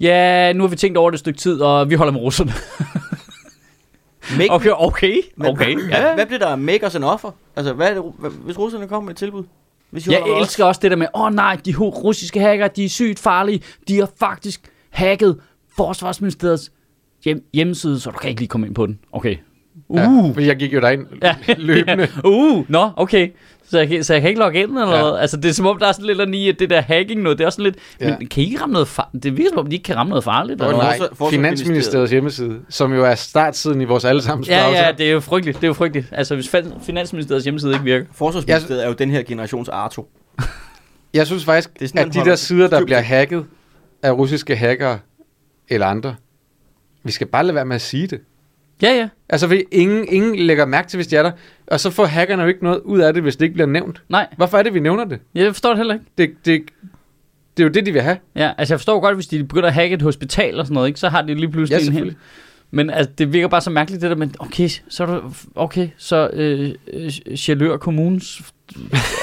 [0.00, 2.52] Ja, nu har vi tænkt over det et stykke tid, og vi holder med russerne.
[4.38, 5.74] Make, Okay, okay, Men okay.
[5.74, 6.14] Hvad, Ja.
[6.14, 7.30] hvad bliver der make os an offer?
[7.56, 9.44] Altså, hvad er det, hvad, hvis russerne kommer med et tilbud?
[9.90, 10.48] Hvis I Jeg holder med os?
[10.48, 13.62] elsker også det der med, åh oh, nej, de russiske hacker, de er sygt farlige.
[13.88, 14.60] De har faktisk
[14.90, 15.40] hacket
[15.76, 16.72] Forsvarsministeriets
[17.24, 18.98] hjem- hjemmeside, så du kan ikke lige komme ind på den.
[19.12, 19.36] Okay.
[19.88, 19.96] Uh.
[19.98, 21.34] Ja, fordi jeg gik jo derind Ja.
[21.58, 22.08] løbende.
[22.24, 22.28] Ja.
[22.30, 23.28] Uh, nå, okay.
[23.68, 25.00] Så jeg, kan, så jeg kan ikke logge ind eller Ja.
[25.00, 25.20] noget.
[25.20, 27.22] Altså, det er som om, der er sådan lidt eller i, at det der hacking
[27.22, 27.76] noget, det er også sådan lidt...
[28.00, 28.16] Ja.
[28.18, 29.22] Men kan I ikke ramme noget farligt?
[29.24, 30.60] Det virker som om, de ikke kan ramme noget farligt.
[30.62, 30.98] Åh Eller noget.
[31.00, 34.82] nej, Forsvar- Finansministeriets hjemmeside, som jo er startsiden i vores allesammens Ja, browser.
[34.86, 35.56] ja, det er jo frygteligt.
[35.56, 36.06] Det er jo frygteligt.
[36.12, 38.06] Altså, hvis Finansministeriets hjemmeside ikke virker.
[38.12, 40.08] Forsvarsministeriet er jo den her generations Arto.
[41.14, 43.44] Jeg synes faktisk, Det er sådan, at de der sider, der bliver hacket
[44.02, 44.98] af russiske hackere
[45.68, 46.14] eller andre,
[47.04, 48.20] vi skal bare lade være med at sige det.
[48.82, 49.08] Ja, ja.
[49.28, 51.30] Altså, fordi ingen, ingen lægger mærke til, hvis de er der.
[51.66, 54.02] Og så får hackerne jo ikke noget ud af det, hvis det ikke bliver nævnt.
[54.08, 55.18] Nej, Hvorfor er det, vi nævner det?
[55.34, 56.06] jeg forstår det heller ikke.
[56.18, 56.62] Det, det,
[57.56, 58.16] det er jo det, de vil have.
[58.36, 60.88] Ja, altså jeg forstår godt, hvis de begynder at hacke et hospital og sådan noget,
[60.88, 61.00] ikke?
[61.00, 62.16] så har de lige pludselig Ja, en selvfølgelig.
[62.70, 65.88] Men altså, det virker bare så mærkeligt, det der med, okay, så er du, okay,
[65.96, 68.42] så øh, øh, Chalør Kommunes,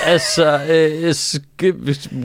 [0.05, 1.13] altså, øh,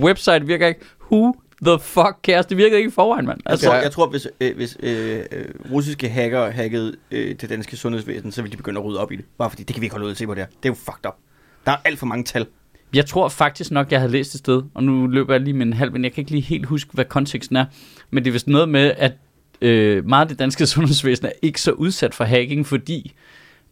[0.01, 0.81] website virker ikke,
[1.13, 2.47] who the fuck cares?
[2.47, 3.41] Det virkede ikke i forvejen, mand.
[3.45, 3.81] Jeg Altså, tror, Ja.
[3.83, 8.43] jeg tror hvis, øh, hvis øh, øh, russiske hacker hackede øh, det danske sundhedsvæsen, så
[8.43, 9.25] ville de begynde at rydde op i det.
[9.39, 10.47] Bare fordi, det kan vi ikke holde ud at se på det her.
[10.47, 11.15] Det er jo fucked up.
[11.67, 12.47] Der er alt for mange tal.
[12.95, 15.67] Jeg tror faktisk nok, jeg havde læst et sted, og nu løber jeg lige med
[15.67, 17.65] en halv, men jeg kan ikke lige helt huske, hvad konteksten er.
[18.11, 19.13] Men det er vist noget med, at
[19.61, 23.13] øh, meget af det danske sundhedsvæsen er ikke så udsat for hacking, fordi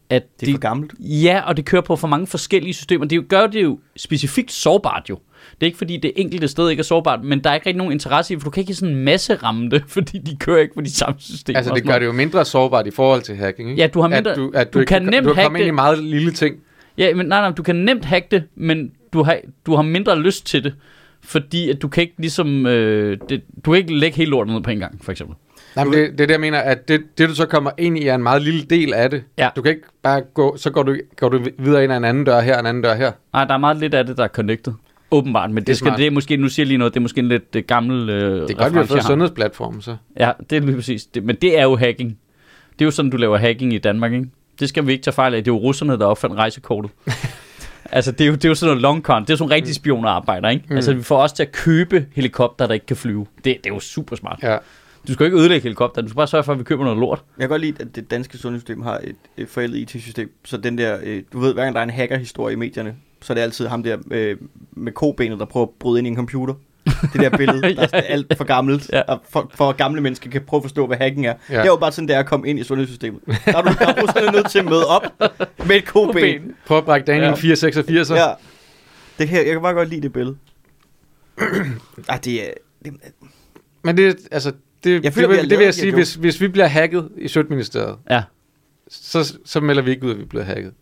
[0.09, 0.93] at Det er for gammelt.
[0.99, 3.05] Ja, og det kører på for mange forskellige systemer.
[3.05, 5.19] Det gør det jo specifikt sårbart jo.
[5.51, 7.77] Det er ikke fordi det enkelte sted ikke er sårbart, men der er ikke rigtig
[7.77, 10.59] nogen interesse i, for du kan ikke sådan en masse ramme det, fordi de kører
[10.61, 11.57] ikke på de samme systemer.
[11.57, 13.81] Altså, det gør det jo mindre sårbart i forhold til hacking, ikke?
[13.81, 15.59] Ja, du har mindre- At du, at du ikke kan nemt du kan hacke komme
[15.59, 16.55] ind i meget lille ting.
[16.97, 20.19] Ja, men nej, nej, du kan nemt hacke det, men du har, du har mindre
[20.19, 20.73] lyst til det,
[21.23, 24.61] fordi at du kan ikke ligesom, øh, det, du kan ikke lægge hele lortet ned
[24.63, 25.35] på en gang, for eksempel.
[25.75, 27.97] Nej, men det, det er det, jeg mener, at det, det, du så kommer ind
[27.99, 29.23] i, er en meget lille del af det.
[29.37, 29.49] Ja.
[29.55, 32.23] Du kan ikke bare gå, så går du, går du videre ind ad en anden
[32.23, 33.11] dør her, en anden dør her.
[33.33, 34.73] Nej, der er meget lidt af det, der er connected.
[35.11, 35.99] Åbenbart, men det, Det skal smart.
[35.99, 38.09] det er måske, nu siger jeg lige noget, det er måske en lidt øh, gammel
[38.09, 39.95] øh, Det er godt, vi har fået sundhedsplatformen, så.
[40.19, 41.05] Ja, det er lige præcis.
[41.05, 42.17] Det, men det er jo hacking.
[42.73, 44.27] Det er jo sådan, du laver hacking i Danmark, ikke?
[44.59, 45.43] Det skal vi ikke tage fejl af.
[45.43, 46.91] Det er jo russerne, der opfandt rejsekortet.
[47.91, 49.21] altså, det er, jo, det er jo sådan noget long con.
[49.21, 50.65] Det er sådan rigtige spionerarbejder, ikke?
[50.69, 50.75] Mm.
[50.75, 53.25] Altså, vi får også til at købe helikopter, der ikke kan flyve.
[53.35, 54.39] Det, det er jo super smart.
[54.43, 54.57] Ja.
[55.07, 56.01] Du skal jo ikke ødelægge helikopter.
[56.01, 57.23] Du skal bare sørge for, at vi køber noget lort.
[57.37, 60.31] Jeg kan godt lide, at det danske sundhedssystem har et, et forældet IT-system.
[60.45, 62.95] Så den der, øh, du ved, hver gang der er en hackerhistorie i medierne,
[63.25, 64.37] så er det altid ham der øh,
[64.71, 66.53] med kobenet, der prøver at bryde ind i en computer.
[67.13, 69.01] Det der billede, der er alt for gammelt, Ja.
[69.01, 71.33] og for, for gamle mennesker kan prøve at forstå, hvad hacking er.
[71.49, 71.53] Ja.
[71.55, 73.21] Det er jo bare sådan, det er at komme ind i sundhedssystemet.
[73.25, 75.03] Der er du, der er du sådan nødt til at møde op
[75.67, 76.55] med et koben.
[76.65, 77.29] Prøv at brække Daniel Ja.
[77.29, 77.35] ja.
[77.35, 78.09] 486.
[78.09, 78.27] Ja.
[79.19, 80.37] Det kan, jeg kan bare godt lide det billede.
[82.09, 82.51] ah, det er...
[82.85, 82.93] Det,
[83.83, 84.51] Men det, altså,
[84.83, 87.09] det, Jeg føler, det, det, det vil jeg sige, her hvis, hvis vi bliver hacket
[87.17, 88.23] i Sjøtministeriet, Ja.
[88.87, 90.73] så, så melder vi ikke ud, at vi bliver hacket.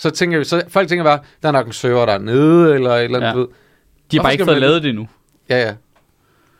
[0.00, 2.74] Så tænker vi, så folk tænker bare, der er nok en server der er nede,
[2.74, 3.34] eller et eller andet, Ja.
[3.38, 3.46] ved.
[3.46, 3.54] De har
[4.10, 5.08] Hvorfor bare ikke fået man- lavet det endnu.
[5.48, 5.74] Ja, ja.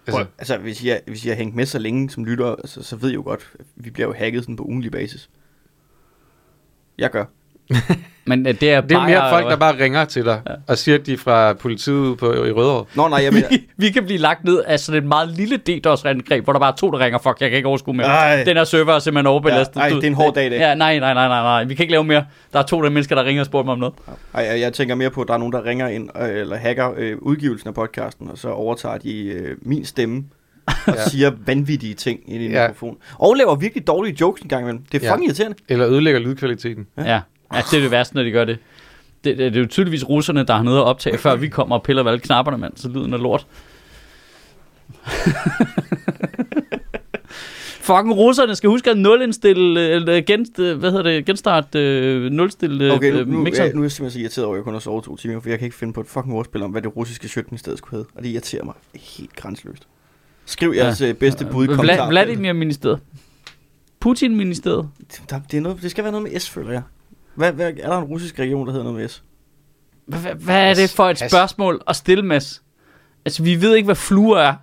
[0.06, 2.82] Altså, altså, hvis I, har, hvis I har hængt med så længe som lytter, så,
[2.82, 5.30] så ved I jo godt, at vi bliver jo hacket sådan på ugenlig basis.
[6.98, 7.24] Jeg gør.
[8.24, 9.08] Men øh, det er det er bare...
[9.08, 10.52] mere folk, der bare ringer til dig, Ja.
[10.66, 12.84] og siger, at de er fra politiet på, i Rødovre.
[12.94, 13.48] Nå, nej, jeg mener...
[13.76, 16.76] vi kan blive lagt ned af sådan et meget lille DDoS-angreb, hvor der bare er
[16.76, 18.06] to, der ringer, fuck, jeg kan ikke overskue mere.
[18.06, 18.44] Ej.
[18.44, 19.80] Den her server er simpelthen overbelastet.
[19.80, 20.58] Ja, det er en hård dag i dag.
[20.58, 22.24] Ja, nej, nej, nej, nej, nej, vi kan ikke lave mere.
[22.52, 23.94] Der er to der mennesker, der ringer og spørger mig om noget.
[24.34, 26.56] Ej, jeg, jeg tænker mere på, at der er nogen, der ringer ind, øh, eller
[26.56, 30.24] hacker øh, udgivelsen af podcasten, og så overtager de øh, min stemme,
[30.66, 31.08] og Ja.
[31.08, 32.66] siger vanvittige ting ind i en Ja.
[32.68, 32.96] mikrofon.
[33.18, 34.82] Og laver virkelig dårlige jokes en gang imellem.
[34.92, 35.12] Det er Ja.
[35.12, 35.56] fucking irriterende.
[35.68, 36.86] Eller ødelægger lydkvaliteten.
[36.98, 37.12] Ja.
[37.12, 37.20] ja.
[37.54, 38.58] Ja det er det værste, når de gør det.
[39.24, 41.76] Det, det, det er jo tydeligvis russerne, der har noget at optage, før vi kommer
[41.76, 43.46] og piller ved alle knapperne, mand, så lyden er lort.
[47.80, 52.32] Fucking russerne skal huske at nulindstille, øh, eller gen, øh, hvad hedder det, genstart, øh,
[52.32, 53.66] nulstille Okay, nu, øh, nu, mixeren.
[53.66, 55.40] jeg, nu er jeg simpelthen så irriteret over, at jeg kun har sovet to timer,
[55.40, 57.98] for jeg kan ikke finde på et fucking ordspil om, hvad det russiske sjøtministeriet skulle
[57.98, 58.10] hedde.
[58.14, 59.86] Og det irriterer mig helt grænseløst.
[60.44, 61.12] Skriv jeres ja.
[61.12, 62.08] bedste bud i Vla- kommentarer.
[62.08, 63.00] Vladimir ministeriet.
[64.00, 64.88] Putin ministeriet.
[65.30, 66.82] Der, det, er noget, det skal være noget med S, føler jeg.
[67.38, 69.22] Hvad, hvad, er der en russisk region, der hedder noget med S?
[70.06, 72.62] Hvad, hvad er det for et spørgsmål at stille, Mads?
[73.24, 74.54] Altså, vi ved ikke, hvad fluer er.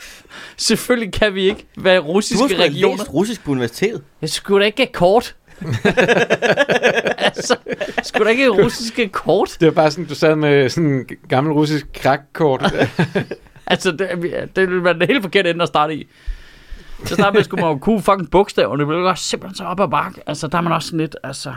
[0.56, 2.96] Selvfølgelig kan vi ikke være Du har russiske sgu da regioner.
[2.96, 4.02] læst russisk på universitetet.
[4.20, 5.36] Jeg skulle da ikke have kort.
[7.26, 7.56] altså,
[8.02, 9.56] skulle da ikke have russiske kort?
[9.60, 12.74] Det var bare sådan, du sad med sådan en gammel russisk krakkort.
[13.66, 14.08] Altså, det,
[14.56, 16.06] det ville være den helt forkerte ende at starte i.
[17.02, 18.80] At starte med, skulle man jo kunne fucking bogstaverne.
[18.80, 20.20] Det ville jo simpelthen så op ad bakke.
[20.26, 21.54] Altså, der er man også sådan lidt, altså...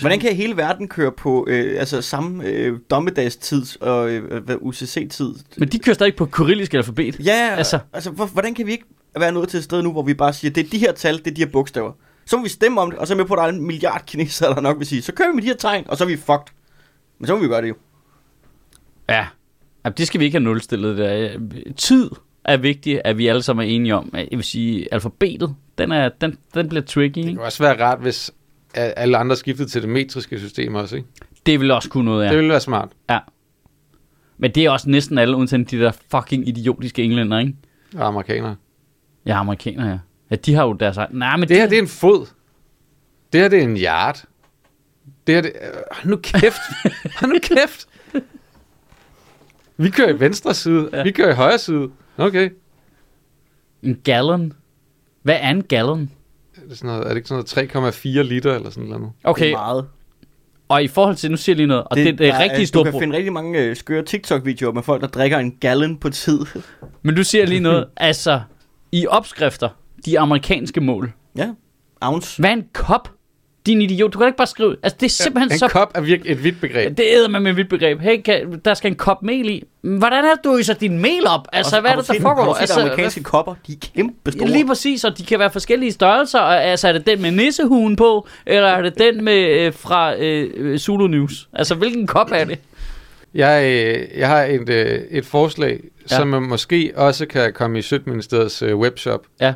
[0.00, 5.34] Hvordan kan hele verden køre på øh, altså samme øh, dommedagstid og øh, UCC-tid?
[5.56, 7.26] Men de kører stadig på kyrillisk alfabet.
[7.26, 7.78] Ja, Altså.
[7.92, 8.84] altså, hvor, hvordan kan vi ikke
[9.18, 11.18] være nået til et sted nu, hvor vi bare siger, det er de her tal,
[11.18, 11.92] det er de her bogstaver.
[12.26, 13.62] Så må vi stemme om det, og så er med på, at der er en
[13.66, 16.04] milliard kinesere, der nok vil sige, så kører vi med de her tegn, og så
[16.04, 16.52] er vi fucked.
[17.18, 17.74] Men så må vi gøre det jo.
[19.08, 19.26] Ja.
[19.84, 21.38] Jamen, det skal vi ikke have nulstillet der.
[21.76, 22.10] Tid
[22.44, 24.10] er vigtigt, at vi alle sammen er enige om.
[24.14, 27.18] Jeg vil sige, alfabetet, den, er, den, den bliver tricky.
[27.22, 28.30] Det kunne også være rart, hvis
[28.78, 31.08] alle andre skiftede til det metriske system også, ikke?
[31.46, 32.26] Det vil også kunne noget, Ja.
[32.26, 32.30] ja.
[32.30, 32.88] Det ville være smart.
[34.40, 37.54] Men det er også næsten alle, undtagen de der fucking idiotiske englænder, ikke?
[37.96, 38.56] Og amerikanere.
[39.26, 39.98] Ja, amerikanere, ja.
[40.30, 41.16] Ja, de har jo deres egen...
[41.18, 42.26] Nej, men Det her, det er en fod.
[43.32, 44.24] Det her, det er en yard.
[45.26, 45.52] Det her, det...
[45.62, 46.60] Øh, nu kæft.
[47.28, 47.88] Nu kæft.
[49.76, 50.90] Vi kører i venstre side.
[50.92, 51.02] Ja.
[51.02, 51.90] Vi kører i højre side.
[52.16, 52.50] Okay.
[53.82, 54.52] En gallon.
[55.22, 56.10] Hvad er en gallon?
[56.68, 57.44] Er det, sådan noget, er det ikke sådan
[57.80, 59.02] noget 3,4 liter eller sådan noget?
[59.04, 59.86] Det Okay, er meget.
[60.68, 61.30] og i forhold til...
[61.30, 62.92] Nu siger jeg lige noget, og det, det, det er der rigtig Du stort kan
[62.92, 63.06] problem.
[63.06, 66.40] finde rigtig mange øh, skøre TikTok-videoer med folk, der drikker en gallon på tid.
[67.02, 67.86] Men du siger lige noget.
[67.96, 68.40] altså,
[68.92, 69.68] i opskrifter,
[70.04, 71.12] de amerikanske mål.
[71.36, 71.48] ja,
[72.00, 72.42] ounce.
[72.42, 73.10] Hvad er en kop?
[73.66, 74.12] Din idiot.
[74.12, 74.76] Du kan ikke bare skrive...
[74.82, 75.68] Altså, det er simpelthen En så...
[75.68, 76.96] kop er virkelig et vidt begreb.
[76.98, 78.00] Det æder man med et vidt begreb.
[78.00, 79.64] Hey, kan, der skal en kop mel i.
[79.82, 81.48] Hvordan er det, du øser din mel op?
[81.52, 82.42] Altså, Og- hvad er det, du der set- foregår?
[82.42, 83.54] Har du altså, amerikanske kopper?
[83.66, 84.48] De er kæmpe Ja, store.
[84.48, 86.38] lige præcis, og de kan være forskellige størrelser.
[86.38, 90.78] Altså, er det den med nissehuen på, eller er det den med øh, fra øh,
[90.78, 91.48] Zulu News?
[91.52, 92.58] Altså, hvilken kop er det?
[93.34, 95.80] Jeg, øh, jeg har et, øh, et forslag,
[96.10, 96.14] Ja.
[96.14, 96.16] ja.
[96.20, 99.20] som måske også kan komme i Sødministeriets øh, webshop.
[99.40, 99.54] Ja.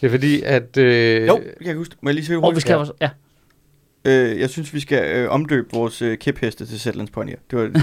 [0.00, 0.76] Det er fordi, at...
[0.76, 1.94] Øh, Jo, jeg kan huske.
[2.00, 2.92] Må jeg lige se, Og vi skal også...
[3.00, 3.10] Ja.
[4.04, 7.36] Øh, jeg synes, vi skal øh, omdøbe vores øh, kæpheste til Zetlands Ponyer.
[7.50, 7.74] Det var det,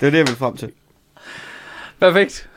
[0.00, 0.70] det, var det, jeg ville frem til.
[2.00, 2.48] Perfekt.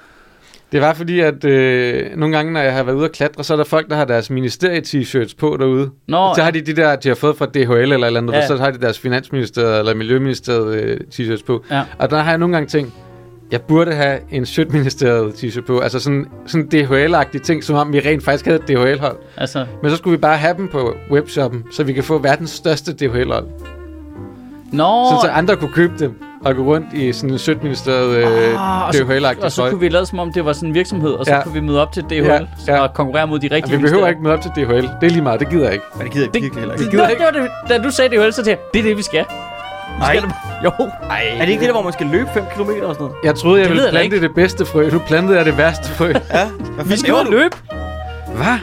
[0.71, 3.53] Det var fordi, at øh, nogle gange, når jeg har været ude at klatre, så
[3.53, 5.89] er der folk, der har deres ministerie-t-shirts på derude.
[6.07, 8.33] Nå, så har de de der, de har fået fra DHL eller et eller andet,
[8.33, 8.37] Ja.
[8.39, 8.47] ja.
[8.47, 11.63] så har de deres finansministeriet eller miljøministeriet øh, t-shirts på.
[11.71, 11.83] Ja.
[11.99, 12.93] Og der har jeg nogle gange tænkt,
[13.51, 15.79] jeg burde have en Sødministeriet t-shirt på.
[15.79, 19.17] Altså sådan, sådan DHL-agtige ting, som om vi rent faktisk havde et DHL-hold.
[19.37, 19.65] altså...
[19.81, 22.93] Men så skulle vi bare have dem på webshoppen, så vi kan få verdens største
[22.93, 23.45] DHL-hold.
[24.71, 28.25] Nå, Så, så andre kunne købe dem og gå rundt i sådan en Sødministeriet øh,
[28.81, 30.75] Ah, og så- DHL-agtig og så kunne vi lade som om, det var sådan en
[30.75, 31.43] virksomhed, og så Ja.
[31.43, 32.79] kunne vi møde op til DHL Ja, ja.
[32.81, 34.75] og konkurrere mod de rigtige vi behøver ikke møde op til DHL.
[34.75, 35.85] Det er lige meget, det gider jeg ikke.
[35.97, 36.91] Men det gider jeg Det, virkelig heller det, ikke.
[36.97, 38.83] det, gider det, det, var det, da du sagde DHL, så tænkte jeg, det er
[38.83, 39.25] det, vi skal.
[39.97, 40.15] Vi Nej.
[40.17, 40.71] skal det, jo.
[41.09, 41.21] Ej.
[41.37, 43.13] Er det ikke det der, hvor man skal løbe 5 km og sådan noget?
[43.23, 44.27] Jeg troede, jeg Det ville plante ikke.
[44.27, 44.89] det bedste frø.
[44.89, 46.07] Du plantede jeg det værste frø.
[46.33, 46.47] Ja.
[46.85, 47.55] Vi skal ud og løbe.
[48.35, 48.57] Hvad?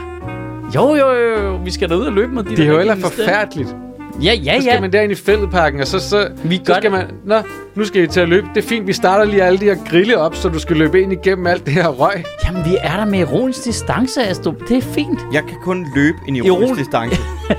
[0.75, 1.55] Jo, jo, jo, jo.
[1.63, 3.27] Vi skal da ud og løbe mod de der DHL er rigtige ministerier.
[3.27, 3.75] forfærdeligt.
[4.21, 4.81] Ja, ja, Så skal ja.
[4.81, 7.05] man derind i fældeparken, og så, så, Vi så skal man...
[7.25, 7.35] Nå,
[7.75, 8.47] nu skal I til at løbe.
[8.55, 11.01] Det er fint, vi starter lige alle de her grille op, så du skal løbe
[11.01, 12.23] ind igennem alt det her røg.
[12.45, 14.55] Jamen, vi er der med ironisk distance, Astrup.
[14.69, 15.19] Det er fint.
[15.33, 17.21] Jeg kan kun løbe en Ironisk- ironisk distance.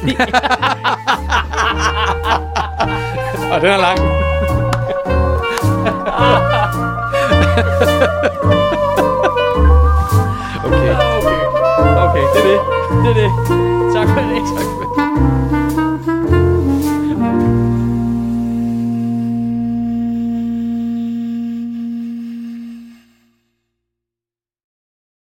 [3.52, 3.98] Og den er lang.
[10.64, 10.92] Okay.
[11.16, 11.38] Okay,
[12.04, 12.60] okay det er det.
[13.04, 13.30] Det er det.
[13.94, 14.42] Tak for det.
[14.56, 15.65] Tak for det.